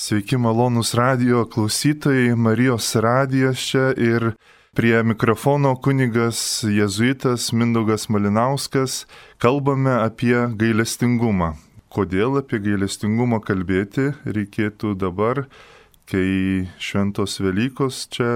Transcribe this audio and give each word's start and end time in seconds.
Sveiki 0.00 0.36
malonus 0.36 0.94
radio 0.94 1.44
klausytojai, 1.44 2.34
Marijos 2.36 2.94
radijas 2.96 3.58
čia 3.58 3.90
ir 4.00 4.30
prie 4.72 5.02
mikrofono 5.04 5.74
kunigas 5.76 6.62
Jėzuitas 6.64 7.50
Mindaugas 7.52 8.08
Malinauskas. 8.08 9.02
Kalbame 9.36 9.92
apie 10.00 10.46
gailestingumą. 10.62 11.50
Kodėl 11.92 12.38
apie 12.40 12.62
gailestingumą 12.64 13.42
kalbėti 13.44 14.06
reikėtų 14.24 14.94
dabar, 15.02 15.42
kai 16.08 16.64
šventos 16.80 17.36
Velykos 17.44 18.06
čia 18.08 18.32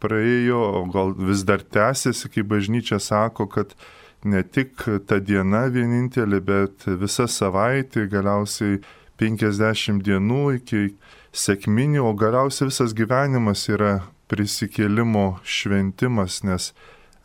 praėjo, 0.00 0.62
o 0.80 0.82
gal 0.96 1.12
vis 1.28 1.44
dar 1.44 1.60
tęsiasi, 1.60 2.32
kai 2.32 2.46
bažnyčia 2.54 2.96
sako, 2.96 3.50
kad 3.52 3.76
ne 4.24 4.40
tik 4.48 4.88
ta 5.04 5.20
diena 5.20 5.66
vienintelė, 5.68 6.40
bet 6.40 6.88
visa 7.04 7.28
savaitė 7.28 8.08
galiausiai 8.08 8.80
50 9.20 10.02
dienų 10.06 10.42
iki 10.58 10.82
sėkminių, 11.32 12.02
o 12.04 12.12
galiausiai 12.18 12.70
visas 12.70 12.94
gyvenimas 12.96 13.66
yra 13.72 14.02
prisikėlimo 14.32 15.42
šventimas, 15.44 16.40
nes 16.44 16.72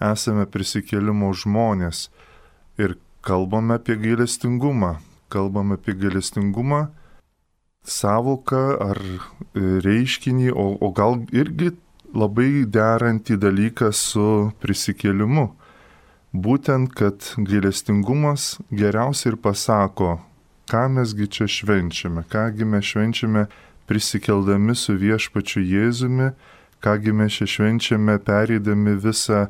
esame 0.03 0.45
prisikėlimo 0.51 1.31
žmonės. 1.33 2.07
Ir 2.77 2.97
kalbame 3.25 3.77
apie 3.79 3.97
gailestingumą. 3.99 4.97
Kalbame 5.31 5.75
apie 5.75 5.95
gailestingumą, 5.99 6.85
savoką 7.83 8.63
ar 8.79 8.99
reiškinį, 9.55 10.51
o, 10.51 10.69
o 10.79 10.91
gal 10.95 11.19
irgi 11.35 11.73
labai 12.15 12.63
derantį 12.63 13.35
dalyką 13.41 13.91
su 13.95 14.27
prisikėlimu. 14.63 15.49
Būtent, 16.37 16.91
kad 16.95 17.33
gailestingumas 17.39 18.57
geriausiai 18.71 19.33
ir 19.33 19.39
pasako, 19.41 20.17
ką 20.67 20.87
mesgi 20.91 21.27
čia 21.31 21.47
švenčiame, 21.47 22.23
kągi 22.31 22.65
mes 22.65 22.85
švenčiame 22.85 23.47
prisikeldami 23.87 24.75
su 24.75 24.97
viešpačiu 24.99 25.63
Jėzumi, 25.63 26.31
kągi 26.83 27.13
mes 27.15 27.39
čia 27.39 27.47
švenčiame 27.53 28.17
pereidami 28.19 28.97
visą 28.99 29.47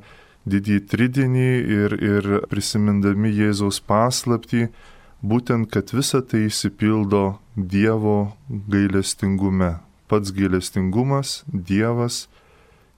didįjį 0.47 0.83
tridinį 0.91 1.49
ir, 1.77 1.97
ir 1.97 2.29
prisimindami 2.51 3.33
Jėzaus 3.33 3.81
paslaptį, 3.83 4.69
būtent, 5.21 5.71
kad 5.73 5.91
visa 5.91 6.21
tai 6.21 6.45
įsipildo 6.47 7.39
Dievo 7.57 8.37
gailestingume. 8.47 9.77
Pats 10.07 10.31
gailestingumas, 10.31 11.41
Dievas, 11.51 12.27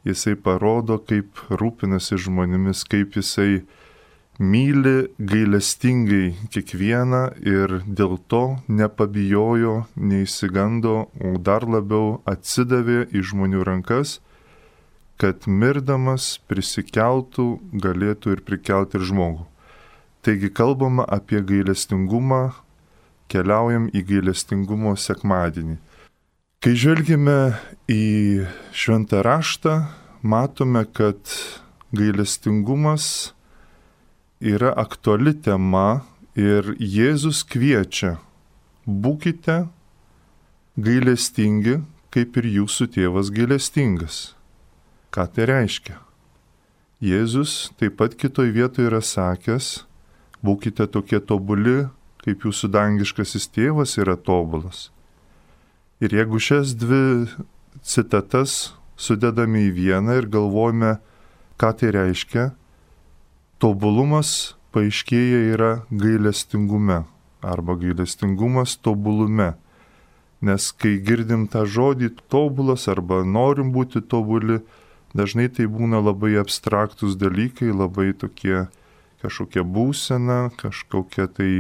jisai 0.06 0.36
parodo, 0.36 1.00
kaip 1.00 1.40
rūpinasi 1.50 2.20
žmonėmis, 2.22 2.84
kaip 2.86 3.18
jisai 3.18 3.64
myli 4.40 5.10
gailestingai 5.20 6.32
kiekvieną 6.54 7.24
ir 7.44 7.82
dėl 7.84 8.16
to 8.32 8.44
nepabijojo, 8.72 9.84
neįsigando, 10.00 11.10
o 11.20 11.36
dar 11.44 11.68
labiau 11.68 12.22
atsidavė 12.24 13.10
į 13.12 13.24
žmonių 13.32 13.66
rankas, 13.68 14.20
kad 15.20 15.44
mirdamas 15.44 16.38
prisikeltų, 16.48 17.60
galėtų 17.84 18.38
ir 18.38 18.44
prikelti 18.48 18.96
ir 19.00 19.08
žmogų. 19.12 19.44
Taigi 20.24 20.50
kalbama 20.56 21.04
apie 21.04 21.42
gailestingumą, 21.44 22.54
keliaujam 23.32 23.90
į 23.92 24.04
gailestingumo 24.08 24.96
sekmadienį. 24.96 25.76
Kai 26.64 26.74
žvelgime 26.76 27.60
į 27.92 28.04
šventą 28.76 29.20
raštą, 29.24 29.76
matome, 30.24 30.86
kad 30.92 31.20
gailestingumas 31.96 33.34
yra 34.40 34.72
aktuali 34.72 35.34
tema 35.36 36.06
ir 36.36 36.72
Jėzus 36.80 37.44
kviečia, 37.44 38.18
būkite 38.88 39.68
gailestingi, 40.80 41.82
kaip 42.10 42.38
ir 42.40 42.48
jūsų 42.48 42.88
tėvas 42.96 43.32
gailestingas. 43.36 44.34
Ką 45.12 45.28
tai 45.28 45.50
reiškia? 45.50 46.00
Jėzus 47.04 47.74
taip 47.80 47.98
pat 48.00 48.16
kitoj 48.16 48.52
vietoje 48.56 48.88
yra 48.88 49.02
sakęs, 49.04 49.84
būkite 50.44 50.88
tokie 50.88 51.20
tobuli, 51.20 51.90
kaip 52.24 52.48
jūsų 52.48 52.72
dangiškasis 52.72 53.50
tėvas 53.52 53.98
yra 54.00 54.16
tobulas. 54.16 54.88
Ir 56.00 56.16
jeigu 56.16 56.40
šias 56.40 56.78
dvi 56.80 57.28
citatas 57.84 58.72
sudedame 58.96 59.68
į 59.68 59.76
vieną 59.76 60.16
ir 60.22 60.32
galvojame, 60.32 60.96
ką 61.60 61.74
tai 61.76 61.92
reiškia, 61.96 62.50
tobulumas 63.60 64.56
paaiškėja 64.74 65.40
yra 65.54 65.72
gailestingume 65.92 67.04
arba 67.42 67.76
gailestingumas 67.80 68.78
tobulume. 68.84 69.54
Nes 70.42 70.70
kai 70.72 70.96
girdim 71.04 71.48
tą 71.52 71.66
žodį 71.68 72.14
tobulas 72.32 72.88
arba 72.88 73.24
norim 73.28 73.74
būti 73.76 74.00
tobuli, 74.00 74.62
dažnai 75.12 75.50
tai 75.52 75.68
būna 75.68 76.00
labai 76.00 76.38
abstraktus 76.40 77.18
dalykai, 77.20 77.74
labai 77.76 78.14
tokie 78.16 78.70
kažkokia 79.20 79.66
būsena, 79.68 80.40
kažkokia 80.56 81.28
tai 81.28 81.52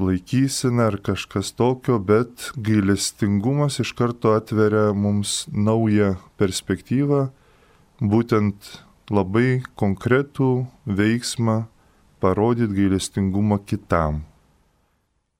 laikysena 0.00 0.88
ar 0.88 0.96
kažkas 1.04 1.52
tokio, 1.58 1.98
bet 1.98 2.52
gailestingumas 2.56 3.80
iš 3.82 3.92
karto 3.98 4.32
atveria 4.38 4.94
mums 4.94 5.42
naują 5.52 6.14
perspektyvą, 6.40 7.26
būtent 8.00 8.78
labai 9.08 9.62
konkretų 9.78 10.66
veiksmą 10.84 11.62
parodyti 12.20 12.74
gailestingumą 12.76 13.58
kitam. 13.64 14.22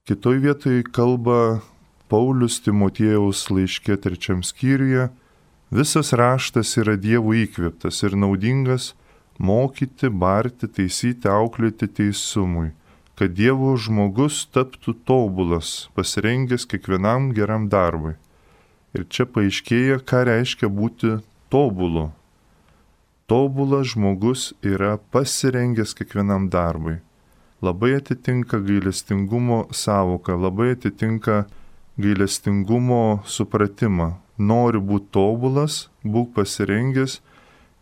Kitoj 0.09 0.39
vietoj 0.41 0.81
kalba 0.89 1.61
Paulius 2.09 2.57
Timotiejaus 2.65 3.45
laiškė 3.53 3.99
trečiam 4.01 4.41
skyriuje, 4.41 5.09
visas 5.69 6.13
raštas 6.17 6.73
yra 6.81 6.97
Dievo 6.97 7.35
įkvėptas 7.37 8.01
ir 8.07 8.17
naudingas 8.17 8.95
mokyti, 9.37 10.09
barti, 10.09 10.65
taisyti, 10.67 11.29
auklėti 11.29 11.85
teisumui, 11.85 12.71
kad 13.13 13.37
Dievo 13.37 13.75
žmogus 13.77 14.47
taptų 14.49 14.97
tobulas, 15.05 15.91
pasirengęs 15.93 16.65
kiekvienam 16.65 17.29
geram 17.37 17.69
darbui. 17.69 18.17
Ir 18.97 19.05
čia 19.05 19.29
paaiškėja, 19.29 20.01
ką 20.01 20.25
reiškia 20.25 20.71
būti 20.73 21.19
tobulu 21.53 22.09
tobulas 23.29 23.87
žmogus 23.93 24.53
yra 24.65 24.97
pasirengęs 25.11 25.93
kiekvienam 25.93 26.49
darbui. 26.49 26.97
Labai 27.61 27.91
atitinka 27.99 28.57
gailestingumo 28.57 29.67
savoka, 29.71 30.33
labai 30.33 30.71
atitinka 30.73 31.45
gailestingumo 32.01 33.21
supratimą. 33.25 34.15
Nori 34.39 34.81
būti 34.81 35.11
tobulas, 35.13 35.75
būk 36.01 36.31
pasirengęs 36.37 37.19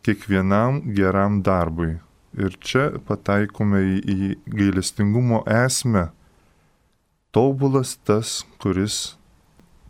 kiekvienam 0.03 0.81
geram 0.97 1.39
darbui. 1.45 1.93
Ir 2.35 2.57
čia 2.59 2.89
pataikome 3.07 3.79
į, 3.87 3.95
į 4.03 4.17
gailestingumo 4.51 5.45
esmę. 5.47 6.09
Tobulas 7.31 7.95
tas, 8.03 8.41
kuris 8.59 9.15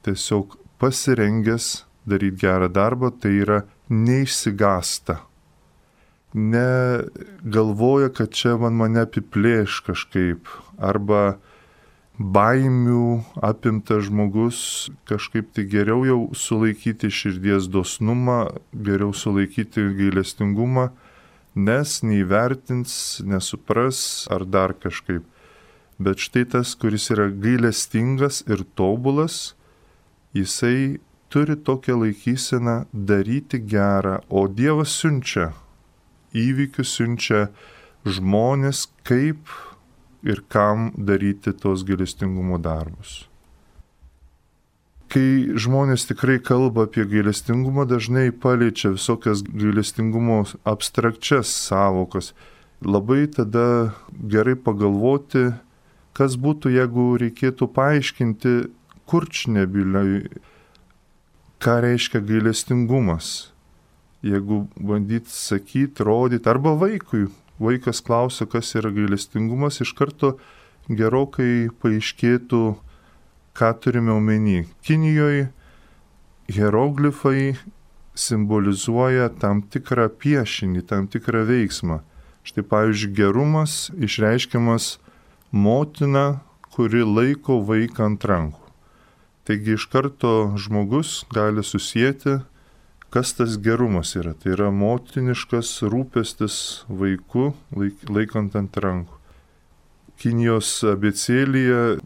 tiesiog 0.05 0.59
pasirengęs 0.77 1.87
daryti 2.05 2.43
gerą 2.45 2.69
darbą, 2.69 3.09
tai 3.09 3.39
yra 3.41 3.63
neišsigasta 3.89 5.23
negalvoja, 6.37 8.09
kad 8.13 8.31
čia 8.31 8.55
man 8.61 8.77
mane 8.77 9.01
apiplėš 9.07 9.81
kažkaip, 9.87 10.49
arba 10.77 11.37
baimių 12.17 13.23
apimtas 13.45 14.07
žmogus 14.07 14.59
kažkaip 15.09 15.51
tai 15.53 15.67
geriau 15.69 16.05
jau 16.05 16.19
sulaikyti 16.37 17.09
širdies 17.13 17.69
dosnumą, 17.73 18.47
geriau 18.73 19.13
sulaikyti 19.13 19.89
gailestingumą, 19.97 20.89
nes 21.57 21.99
neįvertins, 22.05 23.21
nesupras 23.25 23.99
ar 24.33 24.45
dar 24.45 24.73
kažkaip. 24.77 25.25
Bet 25.97 26.21
štai 26.21 26.45
tas, 26.45 26.75
kuris 26.77 27.09
yra 27.13 27.29
gailestingas 27.33 28.43
ir 28.45 28.61
tobulas, 28.77 29.55
jisai 30.37 30.99
turi 31.33 31.57
tokią 31.57 31.97
laikyseną 32.03 32.83
daryti 32.93 33.61
gerą, 33.61 34.19
o 34.29 34.45
Dievas 34.47 34.93
siunčia 34.93 35.53
įvykius 36.35 36.95
siunčia 36.97 37.47
žmonės, 38.07 38.87
kaip 39.07 39.49
ir 40.27 40.43
kam 40.51 40.91
daryti 40.97 41.53
tos 41.55 41.83
gailestingumo 41.87 42.59
darbus. 42.61 43.27
Kai 45.07 45.55
žmonės 45.55 46.03
tikrai 46.09 46.35
kalba 46.43 46.83
apie 46.87 47.05
gailestingumą, 47.07 47.85
dažnai 47.87 48.27
paliečia 48.35 48.91
visokias 48.91 49.39
gailestingumo 49.45 50.41
abstrakčias 50.67 51.47
savokas. 51.47 52.33
Labai 52.83 53.23
tada 53.31 53.95
gerai 54.11 54.57
pagalvoti, 54.59 55.53
kas 56.17 56.35
būtų, 56.35 56.75
jeigu 56.75 57.07
reikėtų 57.23 57.69
paaiškinti 57.71 58.53
kurčnebiliui, 59.07 60.27
ką 61.63 61.79
reiškia 61.87 62.21
gailestingumas 62.27 63.53
jeigu 64.27 64.65
bandyt 64.75 65.29
sakyt, 65.31 66.01
rodyt, 66.03 66.47
arba 66.47 66.75
vaikui, 66.79 67.27
vaikas 67.59 68.01
klausia, 68.03 68.47
kas 68.49 68.73
yra 68.77 68.91
gailestingumas, 68.93 69.81
iš 69.83 69.93
karto 69.97 70.35
gerokai 70.89 71.69
paaiškėtų, 71.81 72.61
ką 73.57 73.71
turime 73.81 74.13
omeny? 74.13 74.65
Kinijoje 74.85 75.49
hieroglifai 76.51 77.57
simbolizuoja 78.17 79.29
tam 79.41 79.61
tikrą 79.61 80.07
piešinį, 80.09 80.83
tam 80.89 81.07
tikrą 81.11 81.43
veiksmą. 81.47 82.01
Štai 82.47 82.63
pavyzdžiui, 82.63 83.13
gerumas 83.17 83.89
išreiškiamas 83.97 84.97
motina, 85.51 86.39
kuri 86.71 87.03
laiko 87.03 87.59
vaiką 87.65 88.05
ant 88.11 88.25
rankų. 88.29 88.63
Taigi 89.47 89.75
iš 89.77 89.87
karto 89.91 90.53
žmogus 90.59 91.23
gali 91.33 91.63
susijęti, 91.63 92.39
kas 93.13 93.33
tas 93.37 93.57
gerumas 93.61 94.15
yra. 94.19 94.33
Tai 94.35 94.53
yra 94.55 94.71
motiniškas 94.73 95.79
rūpestis 95.87 96.59
vaiku 96.87 97.51
laikant 98.09 98.57
ant 98.59 98.77
rankų. 98.83 99.15
Kinijos 100.17 100.71
abecėlyje 100.87 101.99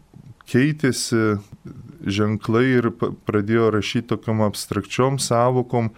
keitėsi 0.50 1.38
ženklai 2.02 2.66
ir 2.78 2.90
pradėjo 3.26 3.70
rašyti 3.72 4.10
tokiam 4.12 4.42
abstrakčiom 4.44 5.18
savokom. 5.22 5.92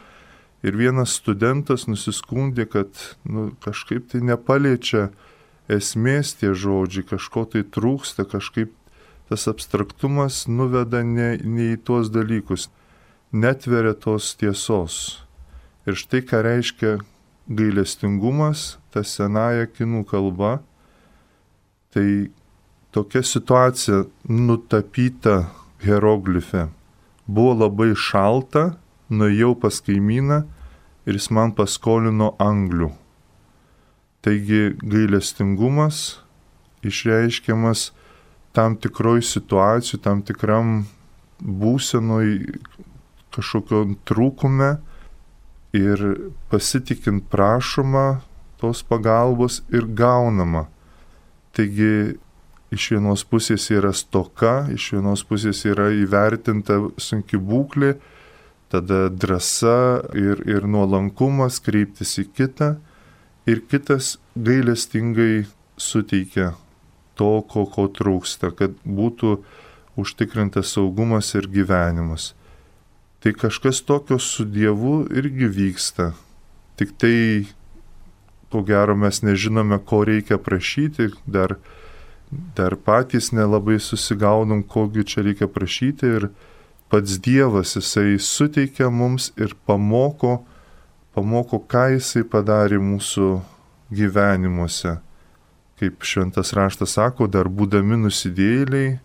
Ir 0.64 0.78
vienas 0.80 1.18
studentas 1.18 1.84
nusiskundė, 1.90 2.64
kad 2.70 2.88
nu, 3.28 3.50
kažkaip 3.64 4.06
tai 4.12 4.22
nepaliečia 4.24 5.10
esmės 5.68 6.32
tie 6.40 6.54
žodžiai, 6.56 7.04
kažko 7.08 7.44
tai 7.52 7.64
trūksta, 7.68 8.24
kažkaip 8.28 8.72
tas 9.28 9.44
abstraktumas 9.48 10.44
nuveda 10.48 11.02
ne, 11.04 11.34
ne 11.40 11.72
į 11.74 11.80
tuos 11.84 12.08
dalykus, 12.12 12.70
netveria 13.34 13.94
tos 13.98 14.30
tiesos. 14.38 15.24
Ir 15.84 15.98
štai 15.98 16.22
ką 16.22 16.40
reiškia 16.46 16.92
gailestingumas, 17.50 18.78
ta 18.94 19.02
senaja 19.02 19.66
kinų 19.66 20.04
kalba, 20.08 20.60
tai 21.90 22.30
tokia 22.94 23.24
situacija 23.26 24.04
nutapyta 24.30 25.50
hieroglife. 25.82 26.68
Buvo 27.26 27.56
labai 27.64 27.90
šalta, 27.98 28.76
nuėjau 29.10 29.54
pas 29.58 29.80
kaimyną 29.82 30.44
ir 31.04 31.18
jis 31.18 31.28
man 31.34 31.52
paskolino 31.58 32.32
anglių. 32.40 32.92
Taigi 34.24 34.76
gailestingumas 34.80 36.20
išreiškiamas 36.86 37.90
tam 38.54 38.78
tikroj 38.78 39.24
situacijų, 39.26 39.98
tam 40.00 40.22
tikram 40.22 40.84
būsenoj 41.42 42.28
kažkokio 43.34 43.84
trūkume 44.08 44.76
ir 45.74 46.04
pasitikint 46.52 47.26
prašoma 47.30 48.22
tos 48.62 48.82
pagalbos 48.86 49.62
ir 49.74 49.88
gaunama. 49.90 50.68
Taigi 51.54 52.16
iš 52.74 52.90
vienos 52.94 53.22
pusės 53.28 53.68
yra 53.74 53.92
stoka, 53.94 54.64
iš 54.74 54.94
vienos 54.96 55.22
pusės 55.26 55.62
yra 55.68 55.90
įvertinta 55.94 56.80
sunki 56.98 57.38
būklė, 57.38 57.94
tada 58.72 59.06
drąsa 59.10 59.76
ir, 60.18 60.40
ir 60.50 60.66
nuolankumas 60.66 61.60
kreiptis 61.62 62.16
į 62.18 62.26
kitą 62.34 62.74
ir 63.46 63.60
kitas 63.70 64.16
gailestingai 64.34 65.44
suteikia 65.78 66.54
to, 67.14 67.42
ko, 67.46 67.66
ko 67.70 67.86
trūksta, 67.92 68.50
kad 68.56 68.74
būtų 68.82 69.36
užtikrintas 70.00 70.72
saugumas 70.74 71.30
ir 71.38 71.46
gyvenimas. 71.52 72.32
Tai 73.24 73.32
kažkas 73.32 73.80
tokio 73.88 74.18
su 74.20 74.44
Dievu 74.44 75.06
irgi 75.08 75.48
vyksta. 75.48 76.10
Tik 76.76 76.90
tai, 77.00 77.46
ko 78.52 78.60
gero, 78.68 78.92
mes 78.96 79.22
nežinome, 79.24 79.78
ko 79.80 80.02
reikia 80.04 80.36
prašyti, 80.36 81.08
dar 81.24 81.56
dar 82.54 82.76
patys 82.76 83.32
nelabai 83.32 83.78
susigaunam, 83.80 84.62
kogi 84.62 85.04
čia 85.04 85.22
reikia 85.22 85.48
prašyti 85.48 86.06
ir 86.16 86.28
pats 86.88 87.18
Dievas 87.22 87.76
jisai 87.76 88.18
suteikia 88.18 88.90
mums 88.90 89.30
ir 89.36 89.54
pamoko, 89.66 90.42
pamoko, 91.14 91.58
ką 91.58 91.94
jisai 91.94 92.24
padarė 92.24 92.80
mūsų 92.82 93.30
gyvenimuose. 93.94 94.98
Kaip 95.78 96.06
šventas 96.06 96.54
raštas 96.54 96.94
sako, 96.98 97.26
dar 97.26 97.50
būdami 97.50 97.98
nusidėliai, 98.06 98.98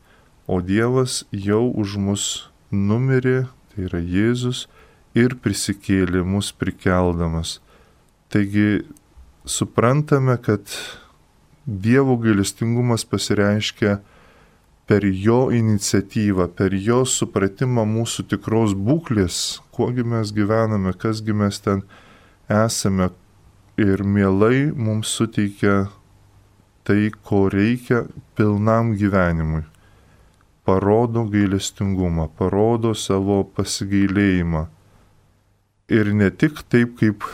o 0.49 0.61
Dievas 0.61 1.23
jau 1.31 1.65
už 1.69 1.97
mus 1.97 2.25
numirė, 2.71 3.47
tai 3.71 3.87
yra 3.87 4.01
Jėzus, 4.03 4.67
ir 5.17 5.35
prisikėlė 5.41 6.23
mus 6.25 6.51
prikeldamas. 6.53 7.59
Taigi 8.29 8.85
suprantame, 9.45 10.37
kad 10.37 10.69
Dievo 11.69 12.15
gailestingumas 12.17 13.03
pasireiškia 13.05 13.99
per 14.89 15.05
jo 15.05 15.51
iniciatyvą, 15.53 16.47
per 16.57 16.73
jo 16.73 17.03
supratimą 17.05 17.83
mūsų 17.85 18.25
tikros 18.31 18.73
būklės, 18.73 19.59
kuogi 19.75 20.01
mes 20.01 20.33
gyvename, 20.33 20.95
kasgi 20.97 21.35
mes 21.37 21.61
ten 21.61 21.83
esame 22.49 23.11
ir 23.77 24.01
mielai 24.01 24.71
mums 24.73 25.13
suteikia 25.13 25.91
tai, 26.89 27.11
ko 27.21 27.45
reikia 27.53 28.07
pilnam 28.33 28.95
gyvenimui. 28.97 29.61
Parodo 30.69 31.23
gailestingumą, 31.25 32.27
parodo 32.37 32.91
savo 32.93 33.39
pasigailėjimą. 33.57 34.67
Ir 35.89 36.11
ne 36.13 36.27
tik 36.29 36.61
taip, 36.69 36.91
kaip 36.99 37.25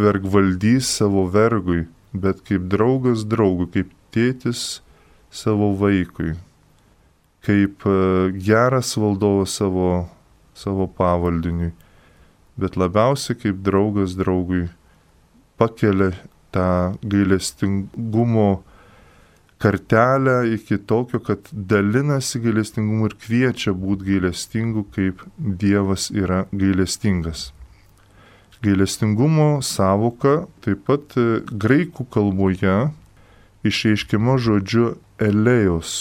vergvaldys 0.00 0.90
savo 0.98 1.24
vergui, 1.32 1.86
bet 2.12 2.42
kaip 2.44 2.68
draugas 2.68 3.24
draugui, 3.24 3.70
kaip 3.72 3.94
tėtis 4.12 4.82
savo 5.32 5.70
vaikui, 5.80 6.34
kaip 7.48 7.88
e, 7.88 7.96
geras 8.44 8.92
valdovas 9.00 9.56
savo, 9.62 10.08
savo 10.52 10.88
pavaldiniui, 11.00 11.72
bet 12.60 12.76
labiausiai 12.76 13.40
kaip 13.40 13.64
draugas 13.64 14.16
draugui 14.18 14.66
pakelia 15.56 16.12
tą 16.52 16.98
gailestingumo 17.02 18.50
kartelę 19.58 20.54
iki 20.54 20.78
tokio, 20.78 21.20
kad 21.20 21.48
dalinasi 21.52 22.40
gailestingumu 22.40 23.08
ir 23.10 23.16
kviečia 23.18 23.74
būti 23.74 24.06
gailestingu, 24.12 24.84
kaip 24.94 25.22
Dievas 25.38 26.10
yra 26.14 26.44
gailestingas. 26.52 27.50
Gailestingumo 28.62 29.60
savoka 29.62 30.46
taip 30.62 30.86
pat 30.86 31.14
e, 31.18 31.42
graikų 31.50 32.06
kalboje 32.10 32.78
išreiškima 33.66 34.38
žodžiu 34.42 34.94
elėjos. 35.22 35.92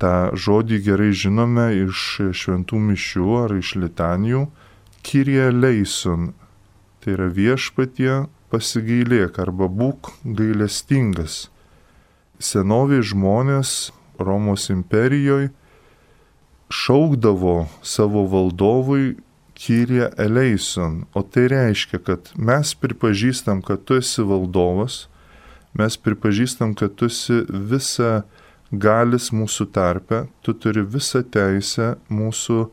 Ta 0.00 0.30
žodį 0.36 0.80
gerai 0.84 1.10
žinome 1.16 1.70
iš 1.86 2.06
šventų 2.36 2.80
mišių 2.90 3.28
ar 3.42 3.56
iš 3.56 3.74
litanijų. 3.80 4.46
Kyrie 5.06 5.48
leison. 5.52 6.32
Tai 7.00 7.14
yra 7.16 7.28
viešpatie 7.32 8.26
pasigailėk 8.52 9.38
arba 9.40 9.68
būk 9.72 10.12
gailestingas. 10.24 11.46
Senoviai 12.38 13.04
žmonės 13.04 13.92
Romos 14.20 14.68
imperijoje 14.72 15.50
šaukdavo 16.72 17.66
savo 17.82 18.26
valdovui 18.28 19.16
Kyrie 19.56 20.10
eleison, 20.20 21.06
o 21.16 21.22
tai 21.22 21.46
reiškia, 21.48 22.00
kad 22.04 22.28
mes 22.36 22.74
pripažįstam, 22.76 23.62
kad 23.64 23.86
tu 23.88 23.96
esi 23.96 24.20
valdovas, 24.20 25.06
mes 25.72 25.96
pripažįstam, 25.96 26.74
kad 26.76 26.92
tu 26.92 27.08
esi 27.08 27.40
visa 27.48 28.26
galis 28.70 29.30
mūsų 29.32 29.68
tarpe, 29.72 30.26
tu 30.44 30.52
turi 30.52 30.84
visą 30.84 31.22
teisę 31.24 31.94
mūsų, 32.12 32.66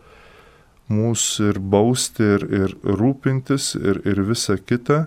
mūsų 0.91 1.49
ir 1.53 1.59
bausti, 1.59 2.27
ir, 2.35 2.47
ir 2.51 2.75
rūpintis, 2.83 3.73
ir, 3.79 4.01
ir 4.03 4.23
visa 4.27 4.57
kita. 4.59 5.05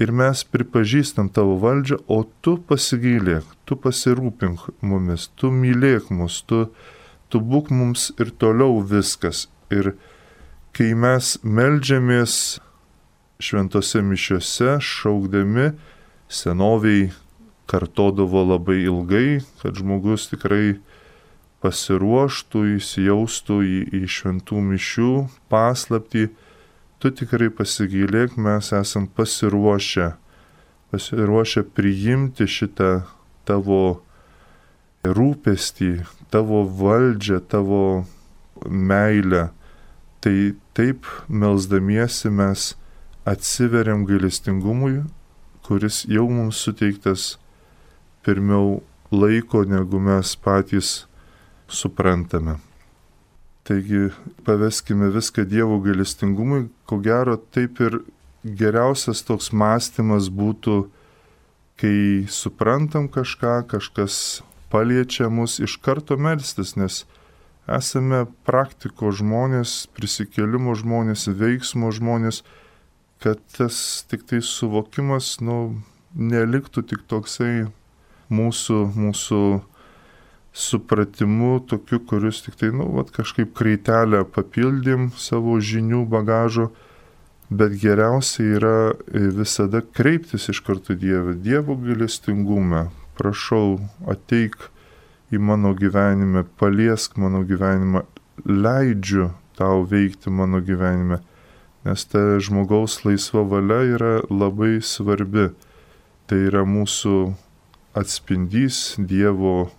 Ir 0.00 0.14
mes 0.16 0.40
pripažįstam 0.48 1.28
tavo 1.28 1.58
valdžią, 1.60 1.98
o 2.08 2.22
tu 2.40 2.56
pasigailėk, 2.56 3.44
tu 3.68 3.76
pasirūpink 3.76 4.62
mumis, 4.80 5.28
tu 5.36 5.50
mylėk 5.52 6.08
mus, 6.08 6.40
tu, 6.48 6.70
tu 7.28 7.40
būk 7.44 7.68
mums 7.68 8.08
ir 8.16 8.32
toliau 8.40 8.80
viskas. 8.80 9.48
Ir 9.68 9.92
kai 10.72 10.94
mes 10.96 11.36
melžiamės 11.44 12.34
šventose 13.40 14.00
mišiuose, 14.00 14.78
šaukdami, 14.80 15.70
senoviai 16.32 17.10
kartodavo 17.70 18.42
labai 18.54 18.80
ilgai, 18.86 19.40
kad 19.60 19.76
žmogus 19.78 20.30
tikrai 20.32 20.78
pasiruoštų, 21.60 22.62
įsijaustų 22.78 23.58
į, 23.68 23.80
į 24.00 24.02
šventų 24.08 24.62
mišių 24.72 25.10
paslapti, 25.52 26.30
tu 27.00 27.10
tikrai 27.10 27.50
pasigylėk, 27.50 28.36
mes 28.36 28.72
esam 28.76 29.08
pasiruošę, 29.08 30.12
pasiruošę 30.92 31.64
priimti 31.76 32.46
šitą 32.46 32.90
tavo 33.48 34.02
rūpestį, 35.04 35.94
tavo 36.30 36.62
valdžią, 36.80 37.40
tavo 37.48 37.82
meilę 38.68 39.48
Tai 40.20 40.52
taip 40.76 41.06
melzdamiesi 41.28 42.28
mes 42.28 42.74
atsiveriam 43.24 44.02
gailestingumui, 44.04 44.98
kuris 45.64 46.02
jau 46.04 46.26
mums 46.28 46.60
suteiktas 46.60 47.38
pirmiau 48.20 48.82
laiko, 49.08 49.64
negu 49.64 49.96
mes 49.96 50.34
patys 50.44 51.06
suprantame. 51.68 52.58
Taigi 53.64 54.08
paveskime 54.46 55.10
viską 55.12 55.44
Dievo 55.44 55.78
gailestingumui, 55.84 56.68
ko 56.88 56.98
gero 57.04 57.36
taip 57.36 57.80
ir 57.84 58.00
geriausias 58.44 59.20
toks 59.26 59.50
mąstymas 59.52 60.30
būtų, 60.32 60.86
kai 61.80 62.26
suprantam 62.28 63.08
kažką, 63.12 63.60
kažkas 63.68 64.42
paliečia 64.72 65.28
mus 65.28 65.58
iš 65.60 65.76
karto 65.84 66.16
melstis, 66.16 66.74
nes 66.76 67.04
esame 67.68 68.24
praktiko 68.48 69.12
žmonės, 69.12 69.86
prisikėlimo 69.96 70.74
žmonės, 70.78 71.28
veiksmo 71.28 71.92
žmonės, 71.94 72.42
kad 73.20 73.40
tas 73.56 74.04
tik 74.08 74.24
tai 74.28 74.40
suvokimas, 74.44 75.36
nu, 75.44 75.82
neliktų 76.16 76.82
tik 76.90 77.04
toksai 77.10 77.68
mūsų, 78.32 78.78
mūsų 78.96 79.42
supratimu 80.52 81.60
tokiu, 81.66 82.00
kuris 82.06 82.42
tik 82.42 82.56
tai, 82.58 82.70
nu, 82.74 82.88
vat, 82.96 83.10
kažkaip 83.14 83.52
kreitelę 83.56 84.24
papildym 84.34 85.10
savo 85.16 85.58
žinių 85.62 86.04
bagažo, 86.10 86.70
bet 87.50 87.74
geriausia 87.82 88.46
yra 88.58 88.76
e, 88.90 89.28
visada 89.34 89.82
kreiptis 89.82 90.48
iš 90.50 90.62
karto 90.66 90.94
Dievą, 90.98 91.34
Dievo 91.38 91.78
gailestingume, 91.78 92.88
prašau, 93.18 93.78
ateik 94.10 94.70
į 95.30 95.38
mano 95.38 95.74
gyvenime, 95.78 96.44
paliesk 96.58 97.18
mano 97.18 97.44
gyvenimą, 97.46 98.04
leidžiu 98.46 99.30
tau 99.58 99.84
veikti 99.86 100.30
mano 100.34 100.62
gyvenime, 100.64 101.20
nes 101.86 102.04
ta 102.10 102.38
žmogaus 102.42 103.04
laisva 103.04 103.44
valia 103.46 103.82
yra 103.94 104.14
labai 104.30 104.80
svarbi. 104.82 105.50
Tai 106.26 106.38
yra 106.46 106.62
mūsų 106.62 107.14
atspindys 107.98 108.94
Dievo 108.98 109.70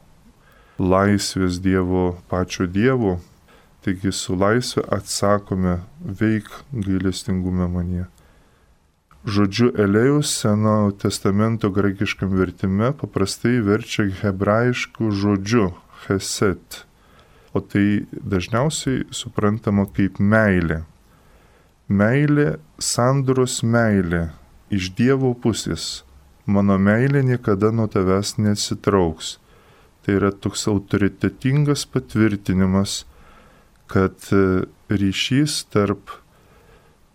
laisvės 0.82 1.60
Dievo, 1.62 2.18
pačio 2.30 2.66
Dievo. 2.66 3.20
Taigi 3.82 4.12
su 4.14 4.36
laisvė 4.38 4.84
atsakome 4.94 5.80
veik 6.02 6.50
gailestingume 6.74 7.68
manie. 7.70 8.06
Žodžiu 9.22 9.72
Elėjus 9.78 10.34
Senojo 10.42 10.94
testamento 11.02 11.70
graikiškam 11.74 12.34
vertime 12.38 12.92
paprastai 12.98 13.60
verčia 13.66 14.08
hebrajiškų 14.22 15.10
žodžiu 15.14 15.68
cheset, 16.06 16.86
o 17.54 17.62
tai 17.62 18.06
dažniausiai 18.14 19.04
suprantama 19.14 19.86
kaip 19.86 20.18
meilė. 20.18 20.82
Meilė, 21.90 22.56
sandoros 22.82 23.62
meilė 23.62 24.30
iš 24.74 24.94
Dievo 24.98 25.34
pusės. 25.38 26.04
Mano 26.46 26.78
meilė 26.82 27.22
niekada 27.26 27.70
nuo 27.70 27.90
tavęs 27.92 28.38
nesitrauks. 28.42 29.41
Tai 30.02 30.18
yra 30.18 30.32
toks 30.34 30.66
autoritetingas 30.68 31.86
patvirtinimas, 31.86 33.04
kad 33.92 34.16
e, 34.34 34.64
ryšys 34.90 35.66
tarp, 35.70 36.16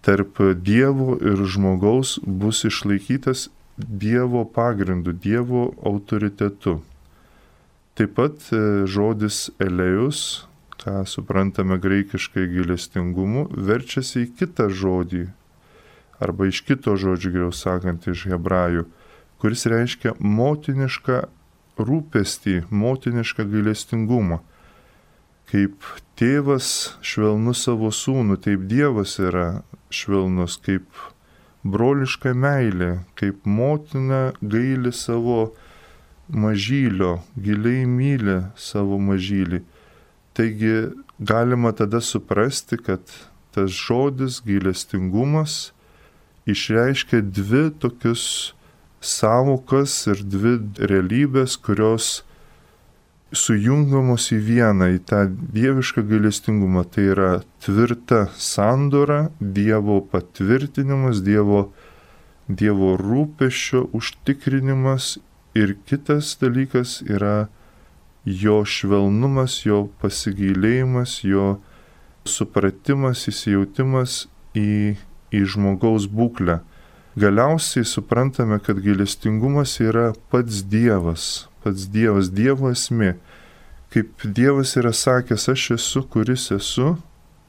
tarp 0.07 0.39
Dievo 0.63 1.17
ir 1.19 1.43
žmogaus 1.51 2.19
bus 2.23 2.63
išlaikytas 2.69 3.49
Dievo 3.77 4.45
pagrindu, 4.45 5.13
Dievo 5.13 5.73
autoritetu. 5.83 6.79
Taip 7.97 8.13
pat 8.17 8.53
e, 8.53 8.85
žodis 8.87 9.49
elėjus, 9.59 10.47
ką 10.81 11.03
suprantame 11.09 11.81
graikiškai 11.81 12.47
gilestingumu, 12.53 13.49
verčiasi 13.51 14.27
į 14.27 14.33
kitą 14.39 14.69
žodį, 14.71 15.25
arba 16.21 16.49
iš 16.51 16.63
kito 16.69 16.95
žodžio, 16.97 17.33
geriau 17.33 17.55
sakant, 17.57 18.07
iš 18.09 18.27
hebrajų, 18.31 18.85
kuris 19.41 19.67
reiškia 19.69 20.15
motinišką 20.21 21.25
rūpestį, 21.79 22.63
motinišką 22.71 23.47
gailestingumą. 23.51 24.41
Kaip 25.47 25.85
tėvas 26.19 26.97
švelnus 27.07 27.63
savo 27.67 27.93
sūnų, 27.95 28.41
taip 28.43 28.65
Dievas 28.71 29.19
yra 29.23 29.63
švelnus, 29.95 30.57
kaip 30.59 30.87
broliška 31.67 32.33
meilė, 32.35 33.05
kaip 33.19 33.47
motina 33.47 34.33
gaili 34.43 34.93
savo 34.95 35.53
mažylio, 36.29 37.21
giliai 37.39 37.87
myli 37.87 38.41
savo 38.59 38.99
mažylį. 38.99 39.63
Taigi 40.37 40.75
galima 41.19 41.73
tada 41.73 42.01
suprasti, 42.03 42.77
kad 42.77 43.01
tas 43.55 43.71
žodis 43.71 44.43
gailestingumas 44.45 45.71
išreiškia 46.47 47.23
dvi 47.23 47.71
tokius 47.81 48.27
savokas 49.01 49.95
ir 50.11 50.23
dvi 50.25 50.57
realybės, 50.91 51.57
kurios 51.61 52.23
sujungamos 53.37 54.31
į 54.33 54.39
vieną, 54.47 54.89
į 54.97 55.01
tą 55.09 55.25
dievišką 55.31 56.05
gailestingumą. 56.07 56.85
Tai 56.91 57.05
yra 57.15 57.31
tvirta 57.65 58.27
sandora, 58.39 59.31
Dievo 59.41 60.01
patvirtinimas, 60.13 61.23
Dievo, 61.27 61.71
dievo 62.49 62.95
rūpešio 63.01 63.89
užtikrinimas 63.97 65.17
ir 65.59 65.75
kitas 65.89 66.37
dalykas 66.41 67.01
yra 67.03 67.49
jo 68.25 68.61
švelnumas, 68.67 69.65
jo 69.67 69.87
pasigailėjimas, 70.03 71.21
jo 71.27 71.57
supratimas, 72.27 73.27
įsijautimas 73.31 74.27
į, 74.55 74.97
į 75.35 75.43
žmogaus 75.47 76.09
būklę 76.11 76.61
galiausiai 77.17 77.85
suprantame, 77.85 78.59
kad 78.61 78.81
gailestingumas 78.85 79.79
yra 79.81 80.13
pats 80.31 80.63
Dievas, 80.63 81.47
pats 81.65 81.89
Dievas, 81.93 82.31
Dievo 82.31 82.71
esmė. 82.71 83.15
Kaip 83.93 84.27
Dievas 84.37 84.75
yra 84.77 84.93
sakęs, 84.93 85.49
aš 85.53 85.71
esu, 85.79 86.03
kuris 86.13 86.51
esu, 86.53 86.97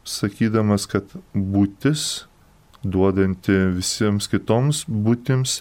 sakydamas, 0.08 0.88
kad 0.88 1.12
būtis, 1.34 2.28
duodanti 2.84 3.56
visiems 3.76 4.30
kitoms 4.32 4.86
būtims 4.88 5.60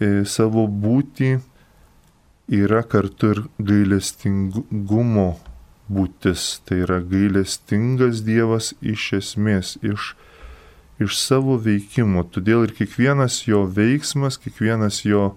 e, 0.00 0.24
savo 0.26 0.66
būtį, 0.66 1.36
yra 2.50 2.82
kartu 2.82 3.30
ir 3.34 3.42
gailestingumo 3.62 5.28
būtis. 5.90 6.48
Tai 6.66 6.82
yra 6.86 6.98
gailestingas 7.12 8.24
Dievas 8.26 8.72
iš 8.80 9.12
esmės, 9.20 9.76
iš 9.86 10.14
iš 11.00 11.16
savo 11.18 11.56
veikimo. 11.60 12.24
Todėl 12.28 12.66
ir 12.66 12.74
kiekvienas 12.76 13.42
jo 13.48 13.64
veiksmas, 13.78 14.38
kiekvienas 14.40 15.02
jo 15.06 15.34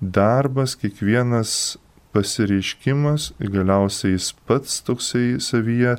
darbas, 0.00 0.76
kiekvienas 0.78 1.76
pasireiškimas, 2.14 3.32
galiausiai 3.40 4.14
jis 4.14 4.30
pats 4.46 4.82
toksai 4.86 5.40
savyje 5.42 5.96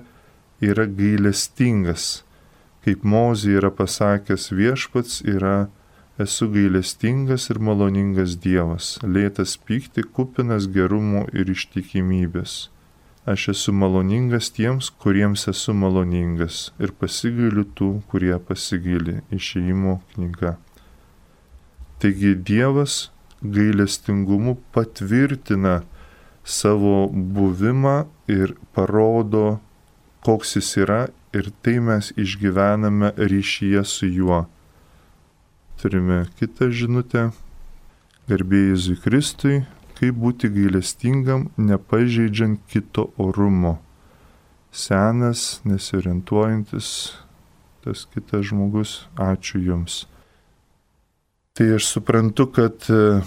yra 0.64 0.86
gailestingas. 0.88 2.24
Kaip 2.86 3.04
Mozė 3.04 3.58
yra 3.60 3.72
pasakęs 3.74 4.52
viešpats 4.56 5.24
yra 5.26 5.68
esu 6.22 6.48
gailestingas 6.54 7.50
ir 7.52 7.60
maloningas 7.60 8.38
Dievas, 8.40 8.96
lėtas 9.04 9.58
pykti, 9.58 10.06
kupinas 10.06 10.70
gerumo 10.72 11.26
ir 11.34 11.52
ištikimybės 11.52 12.70
aš 13.26 13.50
esu 13.54 13.74
maloningas 13.74 14.52
tiems, 14.54 14.92
kuriems 15.02 15.48
esu 15.50 15.74
maloningas 15.74 16.70
ir 16.80 16.94
pasigailiu 17.00 17.66
tų, 17.78 17.90
kurie 18.12 18.36
pasigaili. 18.48 19.22
Išėjimo 19.34 20.00
knyga. 20.14 20.56
Taigi 22.00 22.36
Dievas 22.36 23.10
gailestingumu 23.42 24.58
patvirtina 24.74 25.82
savo 26.46 27.08
buvimą 27.10 28.06
ir 28.30 28.54
parodo, 28.74 29.60
koks 30.26 30.58
jis 30.58 30.74
yra 30.84 31.02
ir 31.34 31.50
tai 31.62 31.80
mes 31.82 32.12
išgyvename 32.18 33.12
ryšyje 33.18 33.84
su 33.86 34.10
juo. 34.10 34.46
Turime 35.82 36.26
kitą 36.40 36.70
žinutę. 36.72 37.32
Garbėjai 38.26 38.78
Zujkristui, 38.82 39.58
kaip 40.00 40.18
būti 40.20 40.50
gailestingam, 40.52 41.50
nepažeidžiant 41.58 42.62
kito 42.72 43.10
orumo. 43.22 43.78
Senas, 44.76 45.62
nesiorientuojantis, 45.64 46.90
tas 47.86 48.04
kitas 48.12 48.50
žmogus, 48.50 49.06
ačiū 49.16 49.62
Jums. 49.64 50.04
Tai 51.56 51.70
aš 51.78 51.88
suprantu, 51.94 52.50
kad 52.52 52.90
e, 52.92 53.22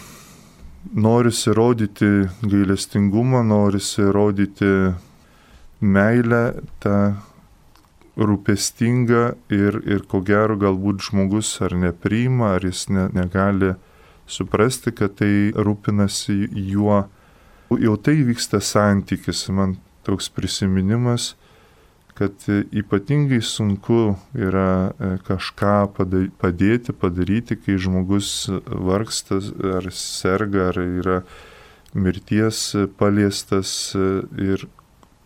norisi 0.92 1.54
rodyti 1.56 2.28
gailestingumą, 2.42 3.40
norisi 3.42 4.04
rodyti 4.12 4.68
meilę, 5.80 6.42
tą 6.84 6.98
rūpestingą 8.18 9.22
ir, 9.54 9.78
ir 9.86 10.04
ko 10.10 10.20
gero 10.26 10.58
galbūt 10.58 11.06
žmogus 11.08 11.52
ar 11.62 11.76
nepriima, 11.78 12.56
ar 12.56 12.66
jis 12.66 12.88
ne, 12.90 13.06
negali 13.14 13.72
suprasti, 14.28 14.92
kad 14.92 15.18
tai 15.18 15.50
rūpinasi 15.56 16.48
juo. 16.70 17.04
Jau 17.68 17.96
tai 18.00 18.16
vyksta 18.24 18.62
santykis, 18.64 19.44
man 19.52 19.76
toks 20.06 20.30
prisiminimas, 20.32 21.34
kad 22.18 22.46
ypatingai 22.48 23.42
sunku 23.44 24.16
yra 24.34 24.90
e, 24.90 25.10
kažką 25.26 25.74
padėti, 26.40 26.94
padaryti, 26.96 27.58
kai 27.60 27.76
žmogus 27.78 28.48
vargsta 28.66 29.38
ar 29.78 29.86
serga, 29.94 30.70
ar 30.72 30.80
yra 30.82 31.20
mirties 31.94 32.72
paliestas 32.98 33.94
e, 33.94 34.08
ir 34.48 34.66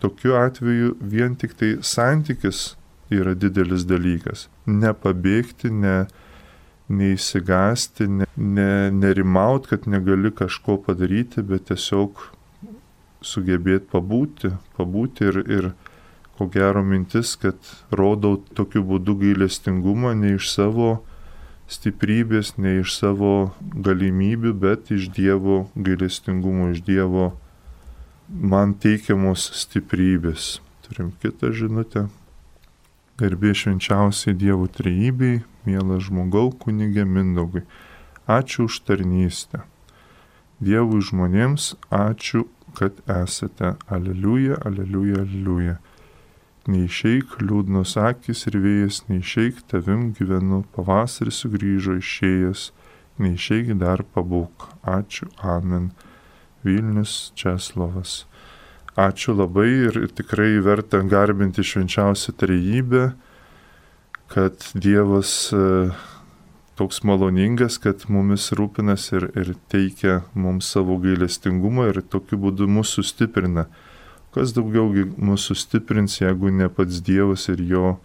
tokiu 0.03 0.37
atveju 0.37 0.93
vien 0.99 1.39
tik 1.39 1.55
tai 1.57 1.77
santykis 1.81 2.73
yra 3.13 3.33
didelis 3.33 3.87
dalykas. 3.89 4.47
Nepabėgti, 4.67 5.71
ne, 5.73 6.03
neįsigasti, 6.91 8.07
ne, 8.07 8.27
ne, 8.35 8.91
nerimaut, 8.91 9.67
kad 9.71 9.87
negali 9.87 10.31
kažko 10.35 10.77
padaryti, 10.83 11.43
bet 11.47 11.69
tiesiog 11.71 12.27
sugebėti 13.23 13.87
pabūti, 13.91 14.51
pabūti 14.77 15.29
ir, 15.29 15.39
ir 15.47 15.69
ko 16.37 16.49
gero 16.51 16.83
mintis, 16.83 17.35
kad 17.39 17.57
rodau 17.91 18.35
tokiu 18.57 18.83
būdu 18.87 19.15
gailestingumą 19.21 20.13
ne 20.17 20.35
iš 20.35 20.49
savo 20.51 20.89
stiprybės, 21.71 22.57
ne 22.57 22.79
iš 22.81 22.97
savo 22.99 23.53
galimybių, 23.61 24.53
bet 24.53 24.91
iš 24.93 25.07
Dievo 25.15 25.67
gailestingumo, 25.75 26.73
iš 26.73 26.83
Dievo 26.85 27.31
man 28.27 28.75
teikiamos 28.75 29.47
stiprybės. 29.63 30.57
Turim 30.83 31.13
kitą 31.23 31.53
žinutę. 31.55 32.07
Garbė 33.21 33.53
švenčiausiai 33.55 34.35
Dievo 34.35 34.67
trejybei, 34.67 35.43
mielas 35.65 36.07
žmogau, 36.09 36.51
kunigė 36.51 37.05
Mindaugai. 37.05 37.63
Ačiū 38.27 38.69
už 38.69 38.81
tarnystę. 38.87 39.63
Dievui 40.63 41.01
žmonėms 41.03 41.73
ačiū 41.91 42.45
kad 42.73 42.91
esate. 43.07 43.75
Aleliuja, 43.87 44.57
aleliuja, 44.65 45.21
aleliuja. 45.21 45.77
Neišeik 46.67 47.41
liūdnos 47.43 47.97
akis 47.99 48.45
ir 48.47 48.57
vėjas, 48.63 49.01
neišeik 49.09 49.65
tavim 49.67 50.13
gyvenu, 50.15 50.61
pavasaris 50.75 51.41
sugrįžo 51.43 51.97
išėjęs, 51.99 52.69
neišeik 53.19 53.73
dar 53.81 54.05
pabūk. 54.15 54.69
Ačiū, 54.87 55.27
amen. 55.43 55.91
Vilnius 56.63 57.33
Česlovas. 57.35 58.23
Ačiū 58.95 59.35
labai 59.35 59.67
ir 59.89 59.99
tikrai 60.15 60.55
verta 60.63 61.01
garbinti 61.03 61.65
švenčiausią 61.65 62.37
trejybę, 62.39 63.11
kad 64.33 64.65
Dievas 64.73 65.53
uh, 65.53 65.93
toks 66.75 67.03
maloningas, 67.05 67.77
kad 67.77 68.05
mumis 68.09 68.49
rūpinas 68.57 69.11
ir, 69.13 69.27
ir 69.37 69.53
teikia 69.69 70.23
mums 70.33 70.71
savo 70.73 70.97
gailestingumą 71.01 71.91
ir 71.91 72.01
tokiu 72.01 72.39
būdu 72.41 72.67
mus 72.67 72.95
sustiprina. 72.97 73.67
Kas 74.33 74.55
daugiau 74.55 74.89
mus 75.21 75.45
sustiprins, 75.45 76.17
jeigu 76.21 76.49
ne 76.49 76.69
pats 76.73 77.03
Dievas 77.05 77.45
ir 77.53 77.61
jo, 77.69 77.97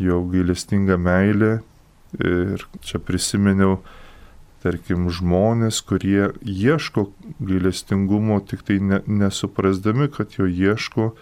jo 0.00 0.22
gailestinga 0.32 0.96
meilė. 0.96 1.58
Ir 2.16 2.64
čia 2.82 2.98
prisiminiau, 2.98 3.76
tarkim, 4.64 5.04
žmonės, 5.12 5.82
kurie 5.86 6.32
ieško 6.40 7.10
gailestingumo, 7.38 8.40
tik 8.48 8.64
tai 8.66 8.80
ne, 8.80 9.02
nesuprasdami, 9.06 10.08
kad 10.10 10.34
jo 10.40 10.48
ieško, 10.48 11.12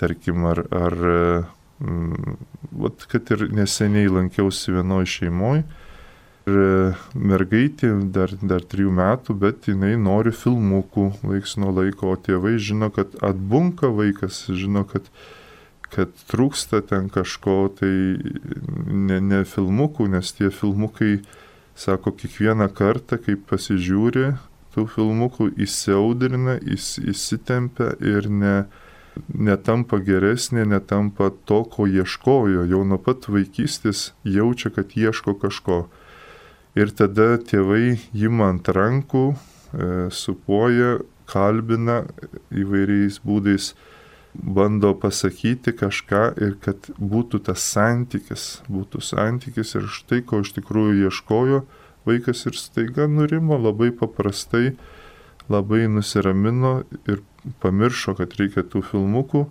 tarkim, 0.00 0.46
ar, 0.48 0.62
ar 0.70 0.96
vat, 2.84 3.08
kad 3.10 3.34
ir 3.34 3.48
neseniai 3.54 4.10
lankiausi 4.12 4.74
vienoje 4.74 5.10
šeimoje 5.18 5.64
Ir 6.44 6.58
e, 6.60 6.72
mergaitė 7.16 7.88
dar, 8.12 8.32
dar 8.44 8.64
trijų 8.68 8.90
metų, 8.92 9.36
bet 9.40 9.68
jinai 9.70 9.94
nori 9.96 10.32
filmukų 10.34 11.06
laiks 11.24 11.56
nuo 11.60 11.70
laiko, 11.72 12.10
o 12.12 12.18
tėvai 12.20 12.58
žino, 12.60 12.90
kad 12.92 13.14
atbunka 13.24 13.88
vaikas, 13.88 14.42
žino, 14.52 14.82
kad, 14.84 15.08
kad 15.88 16.12
trūksta 16.28 16.82
ten 16.84 17.08
kažko, 17.12 17.56
tai 17.80 17.94
ne, 19.08 19.22
ne 19.24 19.40
filmukų, 19.48 20.10
nes 20.12 20.34
tie 20.36 20.52
filmukai, 20.52 21.22
sako, 21.80 22.12
kiekvieną 22.12 22.68
kartą, 22.76 23.16
kai 23.24 23.38
pasižiūri, 23.40 24.34
tų 24.76 24.84
filmukų 24.92 25.48
įsiaudrina, 25.64 26.58
įs, 26.60 26.98
įsitempia 27.00 27.94
ir 28.04 28.28
ne, 28.28 28.56
netampa 29.28 29.98
geresnė, 30.02 30.64
netampa 30.68 31.30
to, 31.48 31.62
ko 31.70 31.86
ieškojo. 31.86 32.66
Jau 32.70 32.82
nuo 32.88 32.98
pat 32.98 33.28
vaikystės 33.30 34.12
jaučia, 34.24 34.72
kad 34.74 34.94
ieško 34.98 35.36
kažko. 35.42 35.84
Ir 36.74 36.90
tada 36.90 37.36
tėvai 37.38 38.00
jima 38.12 38.50
ant 38.50 38.68
rankų, 38.68 39.24
e, 39.34 39.90
supuoja, 40.10 40.98
kalbina 41.30 42.02
įvairiais 42.50 43.20
būdais, 43.24 43.72
bando 44.34 44.90
pasakyti 44.98 45.72
kažką 45.78 46.24
ir 46.42 46.56
kad 46.62 46.90
būtų 46.98 47.44
tas 47.46 47.62
santykis, 47.62 48.64
būtų 48.66 49.00
santykis 49.06 49.76
ir 49.78 49.86
štai 49.86 50.24
ko 50.26 50.42
iš 50.42 50.50
tikrųjų 50.56 51.06
ieškojo 51.06 51.62
vaikas 52.04 52.46
ir 52.46 52.58
staiga 52.58 53.06
nurimo 53.08 53.56
labai 53.58 53.90
paprastai, 53.94 54.74
labai 55.48 55.86
nusiramino 55.88 56.82
ir 57.08 57.22
pamiršo, 57.62 58.16
kad 58.18 58.34
reikia 58.38 58.64
tų 58.66 58.84
filmukų. 58.90 59.46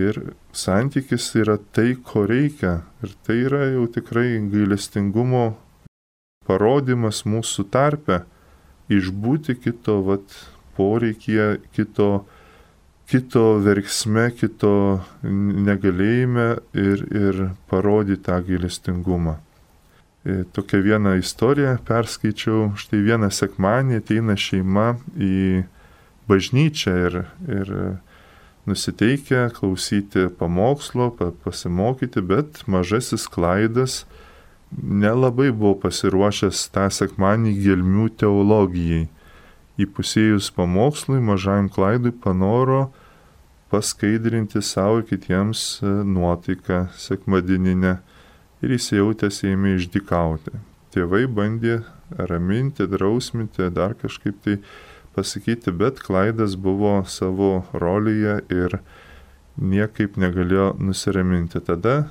Ir 0.00 0.18
santykis 0.56 1.26
yra 1.36 1.58
tai, 1.76 1.92
ko 2.00 2.24
reikia. 2.28 2.80
Ir 3.04 3.12
tai 3.26 3.42
yra 3.44 3.66
jau 3.74 3.84
tikrai 3.92 4.38
gailestingumo 4.52 5.50
parodimas 6.48 7.22
mūsų 7.28 7.66
tarpe 7.72 8.22
išbūti 8.92 9.56
kito 9.60 10.00
vat, 10.06 10.32
poreikyje, 10.76 11.60
kito, 11.76 12.24
kito 13.10 13.44
verksme, 13.62 14.30
kito 14.36 14.74
negalėjime 15.22 16.48
ir, 16.72 17.06
ir 17.12 17.42
parodyti 17.70 18.24
tą 18.28 18.40
gailestingumą. 18.46 19.36
E, 20.22 20.42
tokia 20.54 20.78
viena 20.84 21.16
istorija 21.18 21.76
perskaičiau, 21.86 22.72
štai 22.78 23.02
vieną 23.02 23.30
sekmanį 23.34 24.00
ateina 24.02 24.36
šeima 24.38 24.94
į 25.18 25.64
bažnyčią 26.32 26.96
ir, 27.06 27.20
ir 27.60 27.76
nusiteikia 28.66 29.50
klausyti 29.54 30.28
pamokslo, 30.38 31.10
pasimokyti, 31.44 32.24
bet 32.24 32.64
mažasis 32.66 33.28
klaidas 33.28 34.02
nelabai 34.80 35.50
buvau 35.52 35.76
pasiruošęs 35.82 36.68
tą 36.74 36.88
sekmanį 36.92 37.52
gelmių 37.60 38.08
teologijai. 38.22 39.08
Įpusėjus 39.80 40.50
pamokslui 40.56 41.20
mažajam 41.24 41.68
klaidui 41.72 42.12
panoro 42.12 42.90
paskaidrinti 43.72 44.60
savo 44.62 45.00
ir 45.00 45.06
kitiems 45.08 45.80
e, 45.80 45.88
nuotaiką 46.04 46.84
sekmadieninę 47.00 47.94
ir 48.62 48.74
įsijautęs 48.76 49.40
ėmė 49.48 49.78
išdikauti. 49.78 50.52
Tėvai 50.92 51.24
bandė 51.24 51.80
raminti, 52.12 52.84
drausminti, 52.84 53.70
dar 53.72 53.96
kažkaip 53.96 54.42
tai 54.44 54.58
pasakyti, 55.14 55.72
bet 55.72 56.00
klaidas 56.02 56.56
buvo 56.56 57.00
savo 57.08 57.64
rolėje 57.72 58.40
ir 58.52 58.78
niekaip 59.56 60.16
negalėjo 60.20 60.72
nusiraminti. 60.80 61.60
Tada 61.60 62.08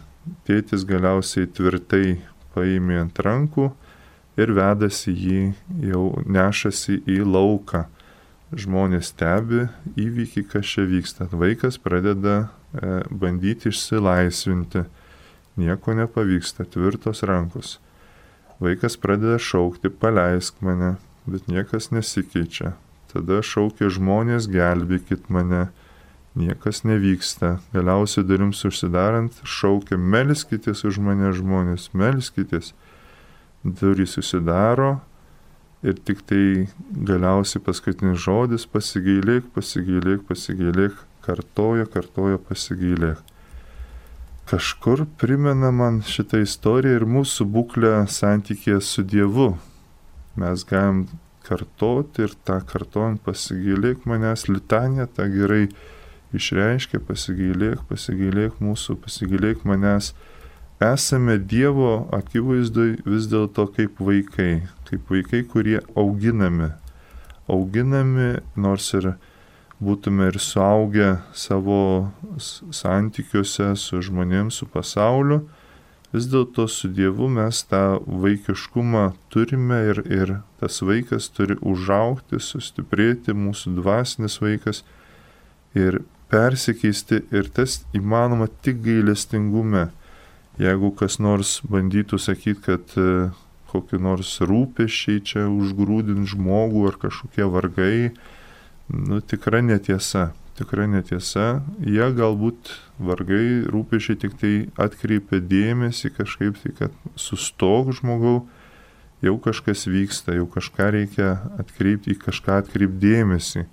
tėtis 0.48 0.86
galiausiai 0.88 1.50
tvirtai 1.50 2.22
paėmė 2.54 3.00
ant 3.06 3.22
rankų 3.26 3.72
ir 4.40 4.54
vedasi 4.56 5.14
jį, 5.14 5.42
jau 5.92 6.06
nešasi 6.26 7.02
į 7.10 7.22
lauką. 7.26 7.88
Žmonės 8.52 9.14
stebi 9.14 9.70
įvykį, 9.96 10.42
kas 10.52 10.74
čia 10.74 10.84
vyksta. 10.84 11.30
Vaikas 11.32 11.78
pradeda 11.80 12.36
e, 12.76 13.00
bandyti 13.08 13.72
išsilaisvinti. 13.72 14.84
Nieko 15.62 15.96
nepavyksta, 15.96 16.66
tvirtos 16.68 17.24
rankos. 17.28 17.78
Vaikas 18.60 19.00
pradeda 19.00 19.40
šaukti, 19.40 19.88
paleisk 19.90 20.60
mane, 20.60 20.98
bet 21.24 21.48
niekas 21.48 21.94
nesikeičia. 21.96 22.76
Tada 23.12 23.41
šaukia 23.43 23.89
žmonės, 23.91 24.47
gelbėkit 24.52 25.28
mane 25.30 25.67
niekas 26.39 26.84
nevyksta. 26.88 27.58
Galiausiai 27.76 28.26
durims 28.28 28.63
užsidarant, 28.67 29.36
šaukia, 29.43 29.97
melskitės 30.00 30.86
už 30.88 31.02
mane 31.04 31.34
žmonės, 31.36 31.89
melskitės. 31.97 32.71
Durys 33.63 34.15
susidaro 34.15 35.02
ir 35.84 35.97
tik 35.97 36.24
tai 36.26 36.69
galiausiai 36.89 37.62
paskutinis 37.62 38.21
žodis- 38.21 38.65
pasigailėk, 38.74 39.52
pasigailėk, 39.54 40.24
pasigailėk, 40.30 40.95
kartoja, 41.21 41.86
kartoja, 41.86 42.38
pasigailėk. 42.38 43.19
Kažkur 44.50 45.06
primena 45.17 45.71
man 45.71 46.02
šitą 46.02 46.41
istoriją 46.43 47.02
ir 47.02 47.06
mūsų 47.06 47.45
būklę 47.47 48.08
santykėje 48.10 48.82
su 48.82 49.04
Dievu. 49.04 49.58
Mes 50.36 50.63
galim 50.63 51.08
kartoti 51.47 52.25
ir 52.25 52.36
tą 52.47 52.60
kartojant 52.67 53.21
pasigailėk 53.25 54.06
manęs 54.10 54.47
litanę, 54.49 55.08
tą 55.15 55.27
gerai 55.32 55.65
išreiškia 56.38 57.01
pasigailėk, 57.08 57.84
pasigailėk 57.89 58.62
mūsų, 58.63 58.97
pasigailėk 59.04 59.65
manęs. 59.67 60.13
Esame 60.82 61.38
Dievo 61.38 62.08
akivaizdui 62.15 63.01
vis 63.06 63.27
dėlto 63.30 63.67
kaip 63.75 63.99
vaikai, 64.01 64.63
kaip 64.89 65.12
vaikai, 65.13 65.43
kurie 65.45 65.77
auginami. 65.93 66.71
Auginami, 67.51 68.32
nors 68.56 68.88
ir 68.97 69.12
būtume 69.82 70.32
ir 70.32 70.39
suaugę 70.41 71.12
savo 71.38 72.10
santykiuose 72.39 73.73
su 73.77 74.01
žmonėms, 74.01 74.62
su 74.62 74.69
pasauliu, 74.69 75.43
vis 76.13 76.28
dėlto 76.32 76.67
su 76.67 76.89
Dievu 76.91 77.30
mes 77.32 77.63
tą 77.71 78.00
vaikiškumą 78.06 79.12
turime 79.32 79.80
ir, 79.91 80.02
ir 80.12 80.34
tas 80.60 80.82
vaikas 80.84 81.30
turi 81.36 81.56
užaukti, 81.62 82.39
sustiprėti, 82.43 83.36
mūsų 83.36 83.76
dvasinis 83.80 84.39
vaikas 84.43 84.84
ir 85.78 86.02
persikeisti 86.32 87.21
ir 87.32 87.50
tas 87.52 87.82
įmanoma 87.95 88.47
tik 88.63 88.84
gailestingume. 88.86 89.89
Jeigu 90.62 90.91
kas 91.00 91.17
nors 91.19 91.60
bandytų 91.67 92.19
sakyti, 92.19 92.60
kad 92.65 92.93
e, 93.00 93.32
kokie 93.71 94.00
nors 94.00 94.36
rūpešiai 94.43 95.24
čia 95.24 95.47
užgrūdint 95.47 96.28
žmogų 96.32 96.86
ar 96.89 97.00
kažkokie 97.02 97.47
vargai, 97.52 98.12
nu 98.91 99.21
tikra 99.24 99.63
netiesa. 99.63 100.32
Tikra 100.60 100.86
netiesa. 100.91 101.63
Jie 101.80 102.12
galbūt 102.15 102.76
vargai 103.02 103.64
rūpešiai 103.72 104.20
tik 104.22 104.38
tai 104.42 104.54
atkreipia 104.82 105.42
dėmesį 105.42 106.14
kažkaip 106.18 106.60
tai, 106.62 106.74
kad 106.78 106.98
sustok 107.20 107.92
žmogau, 107.98 108.46
jau 109.22 109.36
kažkas 109.42 109.86
vyksta, 109.90 110.36
jau 110.38 110.48
kažką 110.50 110.90
reikia 110.96 111.36
atkreipti, 111.62 112.16
į 112.16 112.22
kažką 112.26 112.62
atkreipdėmėsi. 112.64 113.68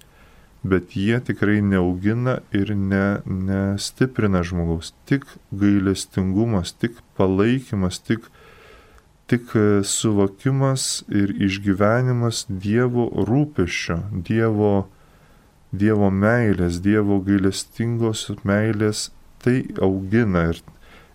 Bet 0.68 0.96
jie 0.98 1.20
tikrai 1.22 1.60
neaugina 1.62 2.40
ir 2.52 2.74
ne, 2.74 3.20
nestiprina 3.24 4.42
žmogaus. 4.42 4.90
Tik 5.06 5.24
gailestingumas, 5.54 6.74
tik 6.74 6.98
palaikymas, 7.16 8.00
tik, 8.02 8.26
tik 9.30 9.54
suvokimas 9.86 11.04
ir 11.08 11.30
išgyvenimas 11.46 12.44
Dievo 12.50 13.06
rūpešio, 13.28 14.00
Dievo, 14.26 14.88
dievo 15.70 16.10
meilės, 16.10 16.82
Dievo 16.82 17.20
gailestingos 17.22 18.26
meilės 18.42 19.08
tai 19.44 19.62
augina 19.82 20.48
ir 20.52 20.62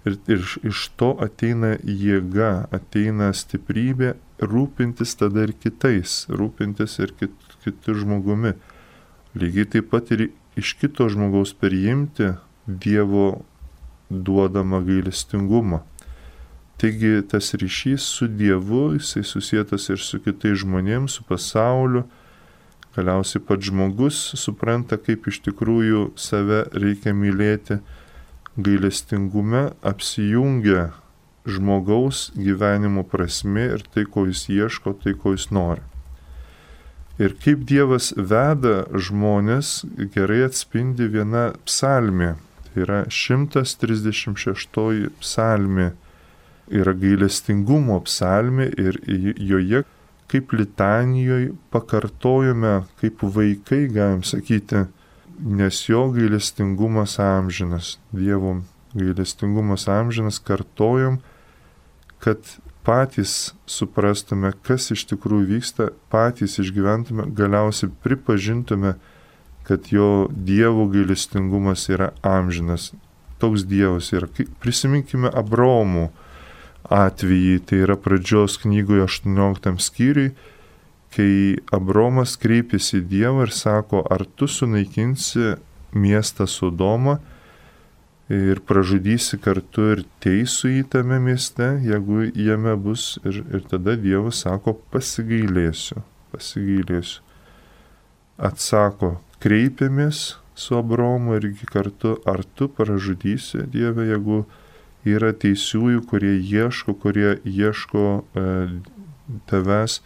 Ir, 0.04 0.18
ir 0.28 0.42
iš 0.68 0.90
to 1.00 1.14
ateina 1.24 1.78
jėga, 1.80 2.68
ateina 2.76 3.30
stiprybė 3.32 4.10
rūpintis 4.44 5.16
tada 5.16 5.46
ir 5.48 5.54
kitais, 5.56 6.26
rūpintis 6.28 6.98
ir 7.00 7.14
kit, 7.20 7.36
kitų 7.64 7.96
žmogumi. 8.02 8.52
Lygiai 9.40 9.70
taip 9.76 9.88
pat 9.94 10.12
ir 10.12 10.28
iš 10.60 10.76
kito 10.82 11.08
žmogaus 11.10 11.56
priimti 11.56 12.34
Dievo 12.68 13.44
duodamą 14.12 14.84
gailestingumą. 14.86 15.82
Taigi 16.80 17.24
tas 17.28 17.54
ryšys 17.56 18.04
su 18.04 18.28
Dievu, 18.28 18.94
jisai 18.98 19.24
susijęs 19.24 19.90
ir 19.90 20.04
su 20.04 20.20
kitais 20.20 20.62
žmonėmis, 20.64 21.16
su 21.16 21.24
pasauliu. 21.28 22.04
Galiausiai 22.94 23.42
pats 23.42 23.72
žmogus 23.72 24.20
supranta, 24.38 25.00
kaip 25.02 25.28
iš 25.32 25.40
tikrųjų 25.48 26.12
save 26.20 26.66
reikia 26.76 27.16
mylėti 27.16 27.80
gailestingume 28.58 29.72
apsijungia 29.82 30.92
žmogaus 31.46 32.32
gyvenimo 32.36 33.04
prasme 33.04 33.66
ir 33.76 33.84
tai, 33.94 34.06
ko 34.06 34.26
jis 34.30 34.48
ieško, 34.50 34.94
tai, 35.04 35.14
ko 35.14 35.34
jis 35.34 35.50
nori. 35.52 35.82
Ir 37.22 37.36
kaip 37.44 37.66
Dievas 37.70 38.10
veda 38.18 38.86
žmonės, 38.90 39.84
gerai 40.16 40.44
atspindi 40.48 41.06
viena 41.14 41.52
psalmė. 41.68 42.34
Tai 42.72 42.86
yra 42.86 43.02
136 43.06 45.12
psalmė. 45.22 45.92
Yra 46.74 46.94
gailestingumo 46.98 48.00
psalmė 48.08 48.72
ir 48.82 48.98
joje 49.38 49.84
kaip 50.32 50.56
litanijoje 50.58 51.52
pakartojame, 51.70 52.80
kaip 53.02 53.22
vaikai, 53.36 53.84
galim 53.94 54.24
sakyti, 54.26 54.88
nes 55.44 55.90
jo 55.90 56.08
gailestingumas 56.16 57.20
amžinas, 57.20 57.98
Dievo 58.12 58.62
gailestingumas 58.94 59.88
amžinas, 59.88 60.40
kartojom, 60.40 61.20
kad 62.20 62.38
patys 62.84 63.54
suprastume, 63.68 64.54
kas 64.64 64.92
iš 64.96 65.06
tikrųjų 65.12 65.48
vyksta, 65.56 65.90
patys 66.12 66.60
išgyventume, 66.64 67.28
galiausiai 67.36 67.92
pripažintume, 68.04 68.96
kad 69.68 69.92
jo 69.92 70.28
Dievo 70.32 70.88
gailestingumas 70.92 71.88
yra 71.92 72.12
amžinas. 72.22 72.92
Toks 73.40 73.66
Dievas 73.68 74.12
yra. 74.16 74.28
Prisiminkime 74.64 75.32
Abromų 75.32 76.10
atvejį, 76.84 77.60
tai 77.68 77.84
yra 77.84 77.96
pradžios 78.00 78.60
knygoje 78.64 79.08
18 79.08 79.80
skyriui, 79.84 80.34
kai 81.14 81.60
Abromas 81.74 82.36
kreipėsi 82.42 83.00
į 83.00 83.06
Dievą 83.12 83.46
ir 83.48 83.54
sako, 83.54 84.02
ar 84.12 84.26
tu 84.38 84.48
sunaikinsi 84.50 85.54
miestą 85.94 86.48
Sodomą 86.50 87.20
ir 88.34 88.62
pražudysi 88.66 89.38
kartu 89.42 89.90
ir 89.94 90.04
teisų 90.24 90.72
į 90.80 90.84
tame 90.96 91.20
mieste, 91.22 91.68
jeigu 91.86 92.24
jame 92.34 92.74
bus. 92.80 93.18
Ir, 93.28 93.44
ir 93.54 93.66
tada 93.70 93.98
Dievas 94.00 94.42
sako, 94.46 94.78
pasigailėsiu, 94.94 96.02
pasigailėsiu. 96.34 97.22
Atsako, 98.44 99.18
kreipiamės 99.44 100.24
su 100.58 100.78
Abromu 100.78 101.38
irgi 101.38 101.68
kartu, 101.70 102.16
ar 102.26 102.42
tu 102.58 102.70
pražudysi 102.72 103.68
Dievę, 103.70 104.08
jeigu 104.10 104.44
yra 105.06 105.34
teisiųjų, 105.36 106.02
kurie 106.10 106.34
ieško, 106.40 106.96
kurie 107.04 107.36
ieško 107.44 108.08
e, 108.24 108.44
tavęs 109.52 110.00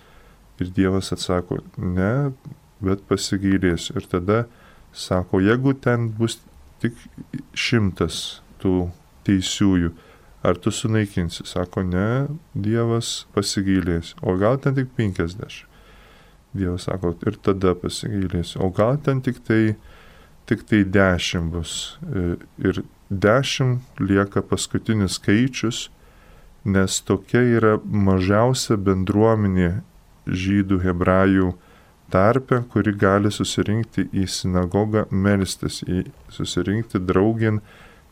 Ir 0.59 0.71
Dievas 0.73 1.11
atsako, 1.13 1.59
ne, 1.77 2.31
bet 2.81 3.03
pasigailėsiu. 3.09 3.97
Ir 3.99 4.07
tada 4.09 4.39
sako, 4.93 5.41
jeigu 5.45 5.75
ten 5.77 6.09
bus 6.17 6.39
tik 6.81 6.97
šimtas 7.57 8.41
tų 8.61 8.89
teisiųjų, 9.27 9.91
ar 10.47 10.57
tu 10.61 10.73
sunaikinsi? 10.73 11.45
Sako, 11.49 11.83
ne, 11.85 12.27
Dievas 12.53 13.27
pasigailėsiu. 13.35 14.17
O 14.25 14.37
gal 14.41 14.59
ten 14.61 14.77
tik 14.77 14.93
penkisdešimt? 14.97 15.73
Dievas 16.57 16.87
sako, 16.87 17.13
ir 17.27 17.37
tada 17.43 17.75
pasigailėsiu. 17.77 18.61
O 18.65 18.71
gal 18.73 18.97
ten 19.03 19.21
tik 19.21 19.43
tai, 19.45 19.75
tik 20.49 20.63
tai 20.69 20.81
dešimt 20.87 21.53
bus. 21.53 21.73
E, 22.07 22.37
ir 22.63 22.81
dešimt 23.09 24.01
lieka 24.01 24.41
paskutinis 24.41 25.19
skaičius, 25.19 25.87
nes 26.67 26.97
tokia 27.05 27.43
yra 27.59 27.75
mažiausia 27.83 28.75
bendruomenė 28.79 29.77
žydų, 30.27 30.81
hebrajų 30.83 31.53
tarpe, 32.11 32.61
kuri 32.71 32.93
gali 32.95 33.31
susirinkti 33.33 34.07
į 34.15 34.27
sinagogą 34.31 35.05
melstis, 35.11 35.81
į 35.83 36.05
susirinkti 36.31 37.01
draugin 37.03 37.61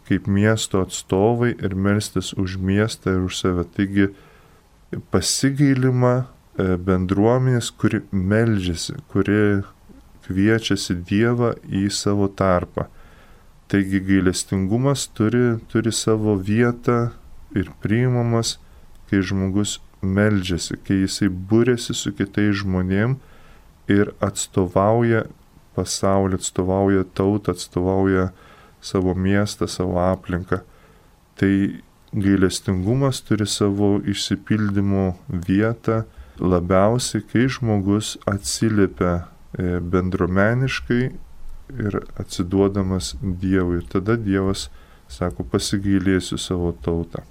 kaip 0.06 0.28
miesto 0.30 0.84
atstovai 0.86 1.56
ir 1.56 1.76
melstis 1.76 2.34
už 2.38 2.58
miestą 2.62 3.16
ir 3.16 3.24
už 3.26 3.40
save. 3.40 3.66
Taigi 3.76 4.10
pasigailimą 5.12 6.14
e, 6.22 6.76
bendruomenės, 6.78 7.72
kuri 7.80 8.04
melžiasi, 8.12 9.00
kuri 9.12 9.64
kviečiasi 10.26 11.00
Dievą 11.08 11.56
į 11.66 11.88
savo 11.94 12.28
tarpą. 12.30 12.88
Taigi 13.72 14.02
gailestingumas 14.06 15.08
turi, 15.18 15.58
turi 15.72 15.92
savo 15.94 16.36
vietą 16.38 17.10
ir 17.58 17.72
priimamas, 17.82 18.60
kai 19.10 19.24
žmogus 19.26 19.80
meldžiasi, 20.06 20.78
kai 20.86 21.02
jisai 21.04 21.30
būrėsi 21.30 21.96
su 21.98 22.14
kitais 22.16 22.62
žmonėm 22.62 23.18
ir 23.92 24.14
atstovauja 24.24 25.26
pasaulį, 25.76 26.40
atstovauja 26.40 27.04
tautą, 27.18 27.56
atstovauja 27.56 28.30
savo 28.86 29.16
miestą, 29.18 29.68
savo 29.68 30.00
aplinką. 30.02 30.62
Tai 31.36 31.52
gailestingumas 32.16 33.22
turi 33.28 33.48
savo 33.48 33.98
išsipildymo 34.08 35.16
vietą 35.28 36.04
labiausiai, 36.40 37.24
kai 37.32 37.48
žmogus 37.52 38.16
atsiliepia 38.30 39.14
e, 39.58 39.80
bendromeniškai 39.80 41.04
ir 41.76 42.00
atsiduodamas 42.22 43.16
Dievui. 43.22 43.82
Ir 43.82 43.88
tada 43.92 44.16
Dievas 44.20 44.70
sako, 45.12 45.46
pasigailėsiu 45.52 46.40
savo 46.42 46.74
tautą. 46.86 47.24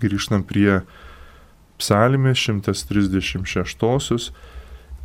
Grįžtam 0.00 0.44
prie 0.46 0.80
psalmė 1.80 2.34
136 2.36 4.30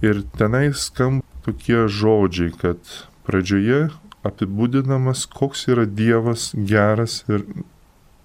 ir 0.06 0.24
tenai 0.38 0.68
skamba 0.76 1.24
tokie 1.46 1.86
žodžiai, 1.88 2.52
kad 2.60 2.80
pradžioje 3.26 3.90
apibūdinamas, 4.26 5.26
koks 5.30 5.68
yra 5.72 5.86
Dievas 5.86 6.52
geras 6.56 7.24
ir 7.30 7.46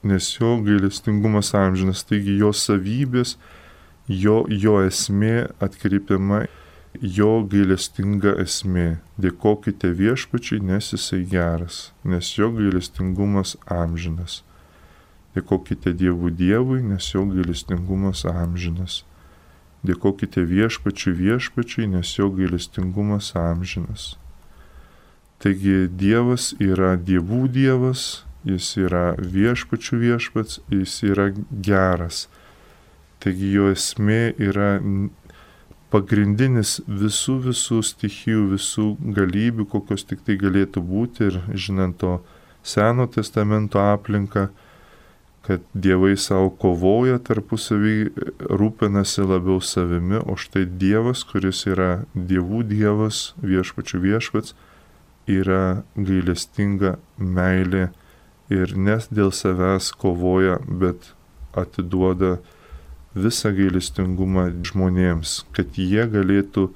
nes 0.02 0.28
jo 0.38 0.56
gailestingumas 0.64 1.52
amžinas, 1.56 2.04
taigi 2.08 2.38
jo 2.40 2.52
savybės, 2.56 3.36
jo, 4.08 4.42
jo 4.48 4.78
esmė 4.86 5.50
atkreipiama, 5.60 6.46
jo 7.00 7.32
gailestinga 7.52 8.34
esmė. 8.42 8.98
Dėkokite 9.20 9.92
viešpačiai, 9.96 10.62
nes 10.72 10.92
jisai 10.94 11.20
geras, 11.28 11.90
nes 12.04 12.32
jo 12.38 12.48
gailestingumas 12.56 13.58
amžinas. 13.68 14.40
Dėkokite 15.36 15.92
Dievų 15.94 16.32
Dievui, 16.34 16.80
nes 16.82 17.12
jo 17.14 17.22
gailestingumas 17.30 18.24
amžinas. 18.26 19.04
Dėkokite 19.86 20.42
viešpačiui 20.44 21.14
viešpačiui, 21.16 21.86
nes 21.92 22.10
jo 22.18 22.28
gailestingumas 22.34 23.30
amžinas. 23.38 24.16
Taigi 25.40 25.86
Dievas 25.88 26.50
yra 26.60 26.96
dievų 27.00 27.46
Dievas, 27.48 28.26
jis 28.44 28.74
yra 28.82 29.14
viešpačių 29.16 30.00
viešpats, 30.02 30.58
jis 30.68 30.98
yra 31.08 31.30
geras. 31.64 32.26
Taigi 33.24 33.54
jo 33.54 33.70
esmė 33.72 34.34
yra 34.36 34.74
pagrindinis 35.90 36.78
visų 36.86 37.38
visų 37.48 37.80
stichijų, 37.88 38.42
visų 38.52 38.86
galybių, 39.16 39.66
kokios 39.72 40.04
tik 40.08 40.26
tai 40.26 40.36
galėtų 40.40 40.82
būti 40.84 41.30
ir 41.30 41.40
žinant 41.54 41.98
to 42.02 42.18
Seno 42.60 43.06
testamento 43.08 43.80
aplinką, 43.80 44.50
kad 45.46 45.62
dievai 45.74 46.16
savo 46.20 46.50
kovoja 46.60 47.18
tarpusavį, 47.24 47.94
rūpinasi 48.60 49.24
labiau 49.24 49.60
savimi, 49.64 50.20
o 50.20 50.36
štai 50.36 50.66
Dievas, 50.68 51.24
kuris 51.24 51.64
yra 51.70 52.04
dievų 52.14 52.62
dievas, 52.68 53.30
viešpačių 53.40 54.02
viešpats, 54.04 54.54
yra 55.30 55.82
gailestinga 55.96 56.98
meilė 57.16 57.88
ir 58.52 58.76
nes 58.76 59.08
dėl 59.14 59.32
savęs 59.32 59.92
kovoja, 59.96 60.58
bet 60.66 61.12
atiduoda 61.56 62.38
visą 63.14 63.52
gailestingumą 63.54 64.50
žmonėms, 64.66 65.44
kad 65.56 65.78
jie 65.78 66.06
galėtų, 66.10 66.68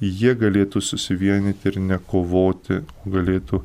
jie 0.00 0.34
galėtų 0.38 0.82
susivienyti 0.82 1.70
ir 1.70 1.80
nekovoti, 1.82 2.82
o 2.82 3.12
galėtų 3.12 3.62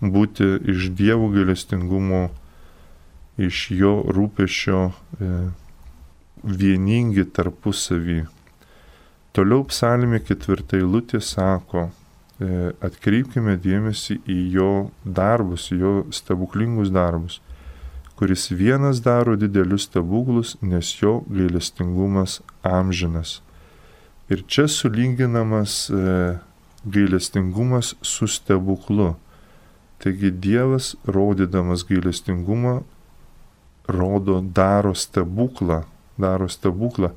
būti 0.00 0.48
iš 0.72 0.90
dievų 0.96 1.30
gailestingumo, 1.36 2.28
iš 3.38 3.70
jo 3.70 3.92
rūpešio 4.08 4.80
e, 4.90 5.30
vieningi 6.44 7.24
tarpusavį. 7.36 8.24
Toliau 9.36 9.62
psalmė 9.70 10.22
ketvirtai 10.24 10.80
lūtė 10.82 11.20
sako, 11.22 11.90
e, 12.40 12.72
atkreipkime 12.82 13.54
dėmesį 13.60 14.20
į 14.26 14.40
jo 14.56 14.72
darbus, 15.04 15.70
į 15.70 15.80
jo 15.84 15.94
stebuklingus 16.14 16.90
darbus 16.90 17.40
kuris 18.20 18.50
vienas 18.50 19.00
daro 19.00 19.32
didelius 19.36 19.86
stebuklus, 19.88 20.56
nes 20.60 20.88
jo 21.02 21.22
gailestingumas 21.32 22.42
amžinas. 22.62 23.40
Ir 24.28 24.42
čia 24.44 24.66
sulyginamas 24.68 25.88
e, 25.88 26.36
gailestingumas 26.84 27.94
su 28.02 28.28
stebuklu. 28.28 29.14
Taigi 30.04 30.30
Dievas, 30.30 30.90
rodydamas 31.08 31.86
gailestingumą, 31.88 32.82
rodo, 33.92 34.40
daro 34.40 34.94
stebuklą, 34.94 35.82
daro 36.18 36.48
stebuklą. 36.48 37.12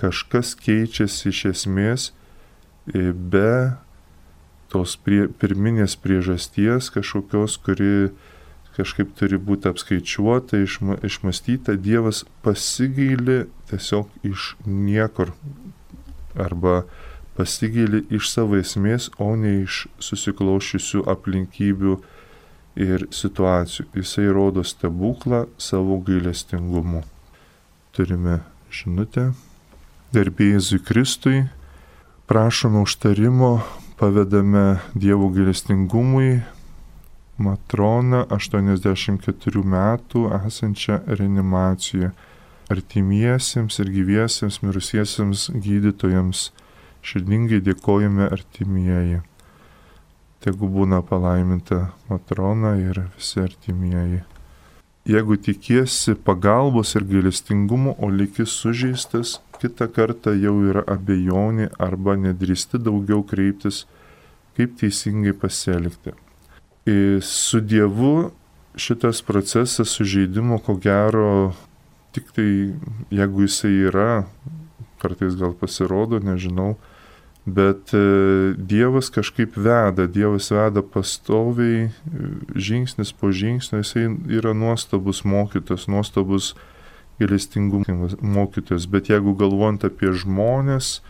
Kažkas 0.00 0.54
keičiasi 0.56 1.28
iš 1.28 1.44
esmės 1.52 2.10
e, 2.10 3.12
be 3.12 3.76
tos 4.72 4.96
prie, 4.96 5.26
pirminės 5.40 5.96
priežasties 6.00 6.90
kažkokios, 6.94 7.58
kuri 7.64 8.10
kažkaip 8.76 9.12
turi 9.18 9.36
būti 9.36 9.68
apskaičiuota, 9.70 10.60
išma, 10.64 11.00
išmastyta, 11.04 11.74
Dievas 11.76 12.22
pasigaili 12.44 13.42
tiesiog 13.70 14.08
iš 14.24 14.54
niekur 14.64 15.34
arba 16.38 16.84
pasigaili 17.36 18.04
iš 18.14 18.30
savo 18.30 18.58
esmės, 18.60 19.10
o 19.18 19.34
ne 19.36 19.60
iš 19.64 19.86
susiklošysių 20.02 21.04
aplinkybių 21.10 21.98
ir 22.76 23.06
situacijų. 23.14 23.86
Jisai 23.94 24.28
rodo 24.34 24.64
stebuklą 24.64 25.46
savo 25.58 25.98
gailestingumu. 26.06 27.02
Turime 27.92 28.40
žinutę. 28.70 29.32
Garbėjai 30.14 30.78
Kristui, 30.82 31.44
prašome 32.26 32.80
užtarimo, 32.82 33.60
pavedame 33.98 34.80
Dievo 34.94 35.28
gailestingumui, 35.30 36.40
Matroną 37.40 38.26
84 38.28 39.62
metų 39.64 40.26
esančią 40.36 40.98
reanimacijoje. 41.06 42.10
Artimiesiems 42.70 43.80
ir 43.80 43.88
gyviesiems 43.94 44.60
mirusiesiems 44.62 45.46
gydytojams 45.54 46.50
širdingai 47.02 47.62
dėkojame 47.64 48.28
artimieji. 48.28 49.22
Tegu 50.40 50.70
būna 50.72 51.02
palaiminta 51.04 51.90
Matrona 52.08 52.76
ir 52.80 53.02
visi 53.16 53.42
artimieji. 53.42 54.22
Jeigu 55.10 55.36
tikiesi 55.36 56.14
pagalbos 56.14 56.94
ir 56.96 57.04
gailestingumo, 57.08 57.96
o 57.98 58.08
likis 58.08 58.54
sužeistas, 58.62 59.38
kitą 59.60 59.90
kartą 59.92 60.32
jau 60.36 60.56
yra 60.70 60.84
abejonė 60.88 61.68
arba 61.78 62.16
nedrįsti 62.16 62.80
daugiau 62.80 63.22
kreiptis, 63.26 63.84
kaip 64.56 64.76
teisingai 64.80 65.36
pasielgti 65.36 66.16
su 67.20 67.60
Dievu 67.60 68.30
šitas 68.76 69.22
procesas 69.22 69.88
sužeidimo, 69.88 70.58
ko 70.58 70.74
gero, 70.74 71.52
tik 72.12 72.32
tai 72.32 72.72
jeigu 73.10 73.42
jisai 73.42 73.72
yra, 73.90 74.24
kartais 75.02 75.36
gal 75.36 75.52
pasirodo, 75.52 76.18
nežinau, 76.18 76.76
bet 77.46 77.94
e, 77.94 78.54
Dievas 78.56 79.10
kažkaip 79.10 79.56
veda, 79.56 80.06
Dievas 80.06 80.50
veda 80.52 80.82
pastoviai, 80.82 81.90
žingsnis 82.54 83.12
po 83.12 83.32
žingsnio, 83.32 83.80
jisai 83.84 84.08
yra 84.40 84.52
nuostabus 84.54 85.24
mokytas, 85.24 85.88
nuostabus 85.88 86.54
gailestingumas 87.20 88.16
mokytas, 88.20 88.86
bet 88.88 89.10
jeigu 89.12 89.34
galvojant 89.36 89.84
apie 89.88 90.12
žmonės, 90.16 91.00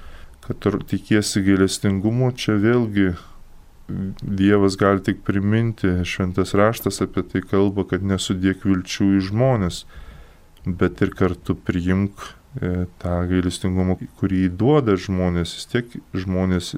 kad 0.46 0.66
tikiesi 0.90 1.42
gailestingumo, 1.46 2.32
čia 2.34 2.58
vėlgi 2.58 3.12
Dievas 4.22 4.76
gali 4.78 5.02
tik 5.02 5.24
priminti, 5.26 5.88
šventas 6.06 6.54
raštas 6.54 7.00
apie 7.02 7.24
tai 7.26 7.42
kalba, 7.42 7.82
kad 7.90 8.04
nesudėk 8.06 8.62
vilčių 8.62 9.08
į 9.18 9.22
žmonės, 9.30 9.82
bet 10.62 11.02
ir 11.02 11.10
kartu 11.18 11.56
priimk 11.58 12.22
e, 12.22 12.39
tą 12.58 13.12
gailestingumą, 13.30 13.94
kurį 14.18 14.48
duoda 14.58 14.96
žmonės. 14.98 15.52
Vis 15.58 15.68
tiek 15.70 15.92
žmonės 16.16 16.74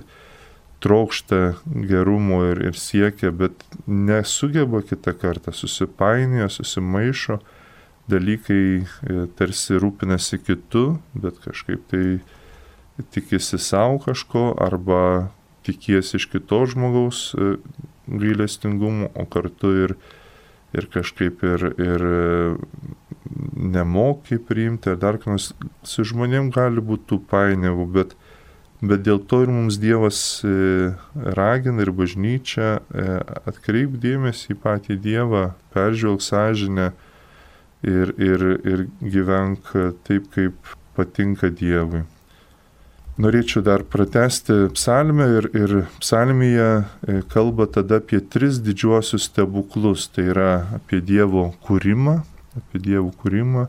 trokšta 0.82 1.54
gerumo 1.88 2.42
ir, 2.50 2.61
ir 2.68 2.78
siekia, 2.78 3.30
bet 3.30 3.64
nesugeba 3.87 4.82
kitą 4.82 5.14
kartą, 5.18 5.54
susipainioja, 5.54 6.50
susimaišo, 6.50 7.38
dalykai 8.11 8.64
e, 8.82 9.26
tarsi 9.38 9.78
rūpinasi 9.78 10.40
kitu, 10.42 10.98
bet 11.14 11.38
kažkaip 11.44 11.85
tai 11.92 12.18
tikisi 13.14 13.61
savo 13.62 14.00
kažko 14.02 14.50
arba 14.61 15.30
tikiesi 15.66 16.18
iš 16.18 16.26
kito 16.32 16.64
žmogaus 16.66 17.30
e, 17.38 17.54
gailestingumo, 18.11 19.12
o 19.14 19.26
kartu 19.30 19.70
ir, 19.85 19.94
ir 20.74 20.90
kažkaip 20.90 21.46
ir, 21.46 21.68
ir 21.78 22.06
e, 22.11 22.18
nemoki 23.56 24.38
priimti, 24.38 24.92
ar 24.92 25.00
dar 25.00 25.18
kas 25.22 25.52
su 25.86 26.04
žmonėm 26.08 26.50
gali 26.54 26.82
būti 26.84 27.08
tų 27.12 27.18
painiavų, 27.30 27.86
bet, 27.96 28.14
bet 28.82 29.04
dėl 29.06 29.22
to 29.28 29.42
ir 29.46 29.52
mums 29.54 29.78
Dievas 29.82 30.20
e, 30.44 30.92
ragina 31.38 31.86
ir 31.86 31.92
bažnyčia 31.96 32.78
atkreip 33.48 33.98
dėmesį 34.02 34.54
į 34.56 34.60
patį 34.62 34.98
Dievą, 35.02 35.44
peržvelg 35.74 36.24
sąžinę 36.24 36.92
ir, 37.82 38.16
ir, 38.16 38.48
ir 38.62 38.88
gyvenk 39.02 39.74
taip, 40.08 40.32
kaip 40.34 40.74
patinka 40.96 41.50
Dievui 41.50 42.04
norėčiau 43.20 43.62
dar 43.64 43.84
pratesti 43.84 44.68
psalmę 44.72 45.26
ir, 45.38 45.48
ir 45.56 45.74
psalmėje 46.00 46.68
e, 46.80 47.20
kalba 47.32 47.66
tada 47.70 48.00
apie 48.00 48.20
tris 48.20 48.60
didžiuosius 48.64 49.28
stebuklus. 49.30 50.08
Tai 50.12 50.28
yra 50.32 50.50
apie 50.78 51.02
Dievo 51.04 51.50
kūrimą, 51.66 52.22
apie 52.58 52.80
Dievo 52.82 53.10
kūrimą, 53.22 53.66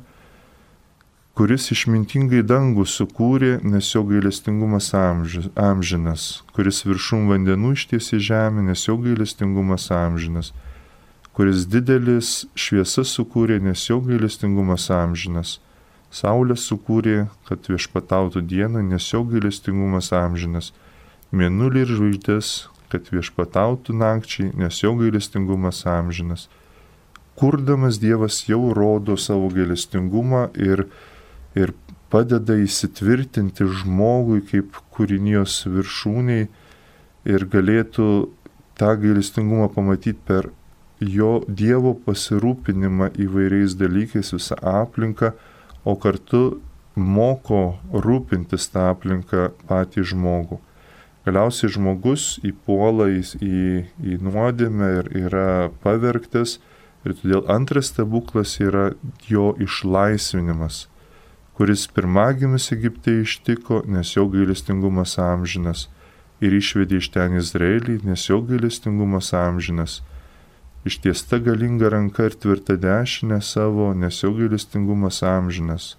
kuris 1.38 1.70
išmintingai 1.74 2.44
dangų 2.46 2.86
sukūrė, 2.90 3.58
nes 3.66 3.90
jo 3.96 4.04
gailestingumas 4.10 4.92
amžinas, 4.94 6.28
kuris 6.54 6.84
viršum 6.86 7.28
vandenų 7.32 7.74
ištiesi 7.78 8.22
žemę, 8.22 8.68
nes 8.70 8.86
jo 8.88 9.00
gailestingumas 9.02 9.90
amžinas, 9.96 10.54
kuris 11.34 11.66
didelis 11.66 12.44
šviesas 12.54 13.16
sukūrė, 13.18 13.60
nes 13.64 13.90
jo 13.90 14.02
gailestingumas 14.06 14.92
amžinas 14.94 15.60
Saulė 16.14 16.54
sukūrė, 16.62 17.26
kad 17.50 17.66
viešpatautų 17.66 18.44
dieną, 18.46 18.84
nes 18.86 19.08
jo 19.10 19.24
gailestingumas 19.26 20.12
amžinas. 20.14 20.70
Mėnulį 21.34 21.82
ir 21.88 21.94
žvaigždės, 21.98 22.50
kad 22.92 23.10
viešpatautų 23.10 23.96
nakčiai, 23.98 24.52
nes 24.54 24.78
jo 24.84 24.92
gailestingumas 25.00 25.82
amžinas. 25.90 26.46
Kurdamas 27.40 28.00
Dievas 28.02 28.44
jau 28.48 28.74
rodo 28.78 29.18
savo 29.18 29.50
gailestingumą 29.54 30.48
ir, 30.60 30.86
ir 31.58 31.74
padeda 32.14 32.56
įsitvirtinti 32.62 33.66
žmogui 33.82 34.44
kaip 34.50 34.78
kūrinijos 34.94 35.64
viršūniai 35.66 36.50
ir 37.34 37.46
galėtų 37.50 38.10
tą 38.78 38.92
gailestingumą 39.02 39.70
pamatyti 39.74 40.20
per 40.28 40.52
jo 41.00 41.40
Dievo 41.48 41.94
pasirūpinimą 42.06 43.10
įvairiais 43.20 43.76
dalykais, 43.80 44.34
visą 44.36 44.58
aplinką, 44.62 45.34
o 45.84 45.96
kartu 46.00 46.44
moko 46.96 47.80
rūpintis 47.92 48.70
tą 48.72 48.92
aplinką 48.92 49.50
patį 49.68 50.06
žmogų. 50.14 50.60
Galiausiai 51.26 51.72
žmogus 51.72 52.38
įpuola 52.44 53.08
į, 53.16 53.24
į, 53.40 53.60
į 54.04 54.20
nuodėmę 54.24 54.90
ir 55.00 55.10
yra 55.26 55.48
pavergtas 55.84 56.58
ir 57.06 57.16
todėl 57.20 57.44
antras 57.52 57.92
stebuklas 57.92 58.56
yra 58.64 58.94
jo 59.28 59.52
išlaisvinimas, 59.62 60.88
kuris 61.58 61.86
pirmagimis 61.96 62.72
Egipte 62.76 63.20
ištiko, 63.22 63.84
nes 63.86 64.16
jo 64.16 64.26
gailestingumas 64.32 65.18
amžinas, 65.22 65.88
ir 66.44 66.56
išvedė 66.58 67.00
iš 67.02 67.10
ten 67.14 67.38
Izraelį, 67.40 68.00
nes 68.08 68.24
jo 68.30 68.40
gailestingumas 68.48 69.34
amžinas. 69.38 70.02
Ištiesta 70.88 71.40
galinga 71.40 71.92
ranka 71.94 72.26
ir 72.28 72.34
tvirta 72.36 72.76
dešinė 72.76 73.40
savo, 73.44 73.92
nes 73.96 74.18
jo 74.24 74.34
gailestingumas 74.40 75.22
amžinas, 75.28 75.94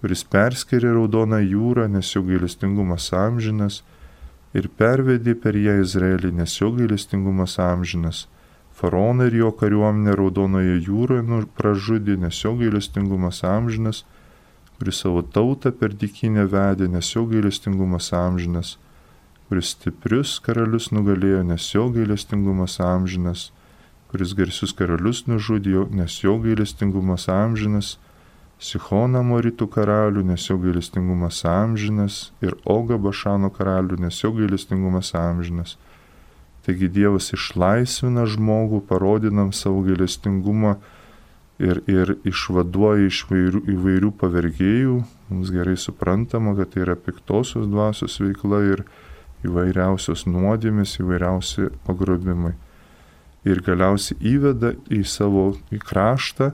kuris 0.00 0.22
perskėrė 0.24 0.94
raudoną 0.96 1.42
jūrą, 1.44 1.88
nes 1.92 2.14
jo 2.14 2.22
gailestingumas 2.28 3.10
amžinas, 3.16 3.82
ir 4.56 4.68
pervedė 4.78 5.34
per 5.42 5.56
ją 5.56 5.80
Izraelį, 5.82 6.32
nes 6.40 6.56
jo 6.60 6.72
gailestingumas 6.76 7.58
amžinas 7.60 8.26
Faraoną 8.82 9.26
ir 9.30 9.34
jo 9.38 9.48
kariuomenę 9.54 10.12
Raudonoje 10.18 10.72
jūroje 10.82 11.22
nu, 11.22 11.36
pražudė, 11.58 12.16
nes 12.18 12.40
jo 12.42 12.50
gailestingumas 12.58 13.36
amžinas, 13.46 14.00
kuris 14.78 14.98
savo 15.04 15.20
tautą 15.36 15.70
per 15.82 15.94
dikinę 16.00 16.48
vedė, 16.50 16.88
nes 16.90 17.10
jo 17.14 17.22
gailestingumas 17.30 18.08
amžinas, 18.18 18.72
kuris 19.46 19.70
stiprius 19.76 20.32
karalius 20.42 20.90
nugalėjo, 20.96 21.44
nes 21.52 21.68
jo 21.76 21.84
gailestingumas 21.94 22.80
amžinas, 22.82 23.44
kuris 24.10 24.34
garsius 24.40 24.74
karalius 24.74 25.22
nužudė, 25.30 25.86
nes 26.02 26.18
jo 26.24 26.34
gailestingumas 26.42 27.28
amžinas, 27.30 27.92
Sichoną 28.62 29.22
Moritų 29.26 29.70
karalių, 29.78 30.26
nes 30.26 30.50
jo 30.50 30.58
gailestingumas 30.58 31.44
amžinas, 31.46 32.18
ir 32.42 32.58
Oga 32.66 32.98
Bašano 32.98 33.54
karalių, 33.54 34.02
nes 34.08 34.18
jo 34.26 34.34
gailestingumas 34.34 35.14
amžinas 35.18 35.78
Taigi 36.62 36.86
Dievas 36.94 37.32
išlaisvina 37.34 38.22
žmogų, 38.30 38.84
parodinam 38.86 39.50
savo 39.56 39.80
gailestingumą 39.82 40.76
ir, 41.58 41.80
ir 41.90 42.12
išvaduoja 42.28 43.08
iš 43.08 43.24
vairių, 43.30 43.62
įvairių 43.74 44.10
pavergėjų. 44.20 44.98
Mums 45.32 45.50
gerai 45.54 45.74
suprantama, 45.80 46.54
kad 46.58 46.70
tai 46.74 46.84
yra 46.84 46.94
piktosios 46.94 47.66
dvasios 47.70 48.20
veikla 48.22 48.62
ir 48.68 48.84
įvairiausios 49.42 50.22
nuodėmės, 50.30 51.00
įvairiausi 51.02 51.72
pagrobimai. 51.88 52.54
Ir 53.42 53.58
galiausiai 53.66 54.20
įveda 54.36 54.76
į 54.86 55.02
savo 55.08 55.48
į 55.74 55.82
kraštą. 55.82 56.52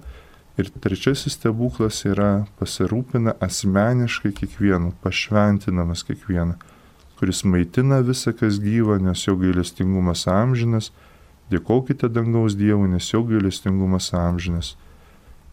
Ir 0.58 0.72
trečiasis 0.72 1.36
stebuklas 1.36 2.00
yra 2.08 2.48
pasirūpina 2.58 3.36
asmeniškai 3.44 4.32
kiekvienu, 4.40 4.94
pašventinamas 5.04 6.00
kiekvieną 6.08 6.56
kuris 7.18 7.42
maitina 7.44 8.00
visą, 8.06 8.32
kas 8.32 8.60
gyva, 8.62 8.98
nes 9.02 9.24
jo 9.26 9.34
gailestingumas 9.38 10.26
amžinas, 10.30 10.92
dėkokite 11.50 12.10
dangaus 12.12 12.54
Dievui, 12.58 12.88
nes 12.92 13.08
jo 13.10 13.24
gailestingumas 13.26 14.12
amžinas. 14.14 14.76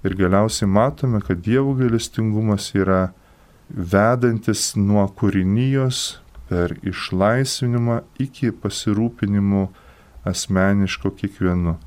Ir 0.05 0.13
galiausiai 0.13 0.69
matome, 0.69 1.21
kad 1.25 1.41
Dievo 1.41 1.73
gailestingumas 1.79 2.69
yra 2.77 3.09
vedantis 3.69 4.75
nuo 4.77 5.07
kūrinijos 5.17 6.19
per 6.49 6.75
išlaisvinimą 6.85 8.03
iki 8.21 8.51
pasirūpinimo 8.53 9.65
asmeniško 10.29 11.09
kiekvienu. 11.17 11.79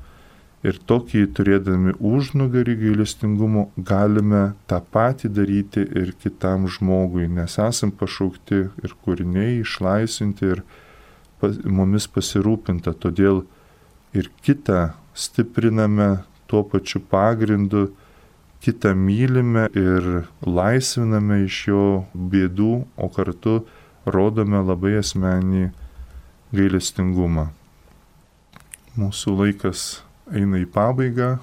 Ir 0.59 0.75
tokį 0.91 1.21
turėdami 1.37 1.93
užnugarį 2.03 2.73
gailestingumo 2.81 3.69
galime 3.77 4.41
tą 4.67 4.81
patį 4.95 5.29
daryti 5.31 5.85
ir 6.01 6.11
kitam 6.19 6.65
žmogui, 6.67 7.29
nes 7.31 7.55
esam 7.63 7.93
pašaukti 7.95 8.65
ir 8.83 8.95
kūriniai 9.05 9.61
išlaisinti 9.61 10.49
ir 10.55 10.63
mumis 11.63 12.09
pasirūpinta. 12.11 12.91
Todėl 12.91 13.45
ir 14.11 14.27
kitą 14.43 14.89
stipriname 15.15 16.09
tuo 16.51 16.65
pačiu 16.67 16.99
pagrindu, 17.07 17.93
kitą 18.59 18.91
mylime 18.99 19.69
ir 19.71 20.25
laisviname 20.43 21.45
iš 21.45 21.61
jo 21.69 21.85
bėdų, 22.11 22.73
o 22.99 23.07
kartu 23.15 23.61
rodome 24.03 24.59
labai 24.59 24.97
asmenį 24.99 25.69
gailestingumą. 26.51 27.47
Mūsų 28.99 29.39
laikas 29.39 29.87
eina 30.35 30.61
į 30.61 30.67
pabaigą 30.73 31.37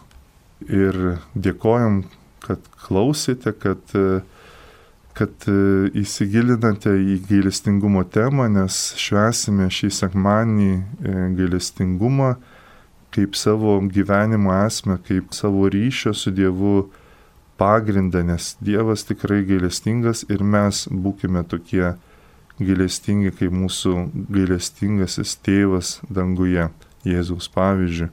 ir 0.67 1.19
dėkojom, 1.35 2.03
kad 2.47 2.63
klausėte, 2.87 3.53
kad, 3.59 3.81
kad 5.19 5.49
įsigilinate 5.99 6.93
į 6.95 7.21
gailestingumo 7.29 8.05
temą, 8.13 8.47
nes 8.53 8.95
švesime 9.01 9.67
šį 9.73 9.91
sekmanį 10.01 10.71
e, 10.77 10.83
gailestingumą 11.39 12.37
kaip 13.17 13.37
savo 13.37 13.81
gyvenimo 13.81 14.53
esmę, 14.67 14.99
kaip 15.09 15.33
savo 15.35 15.69
ryšio 15.73 16.13
su 16.15 16.31
Dievu 16.31 16.91
pagrindą, 17.57 18.21
nes 18.23 18.57
Dievas 18.61 19.07
tikrai 19.09 19.41
gailestingas 19.49 20.27
ir 20.29 20.45
mes 20.45 20.85
būkime 20.91 21.41
tokie 21.49 21.95
gailestingi 22.61 23.33
kaip 23.39 23.55
mūsų 23.57 23.95
gailestingasis 24.33 25.37
tėvas 25.45 25.97
danguje, 26.13 26.69
Jėzaus 27.07 27.49
pavyzdžiui. 27.55 28.11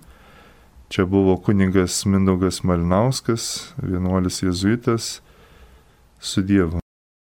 Čia 0.93 1.05
buvo 1.09 1.37
kuningas 1.41 2.05
Mindaugas 2.05 2.63
Malinauskas, 2.63 3.73
vienuolis 3.81 4.43
jezuitas, 4.43 5.21
su 6.19 6.41
Dievu. 6.41 6.82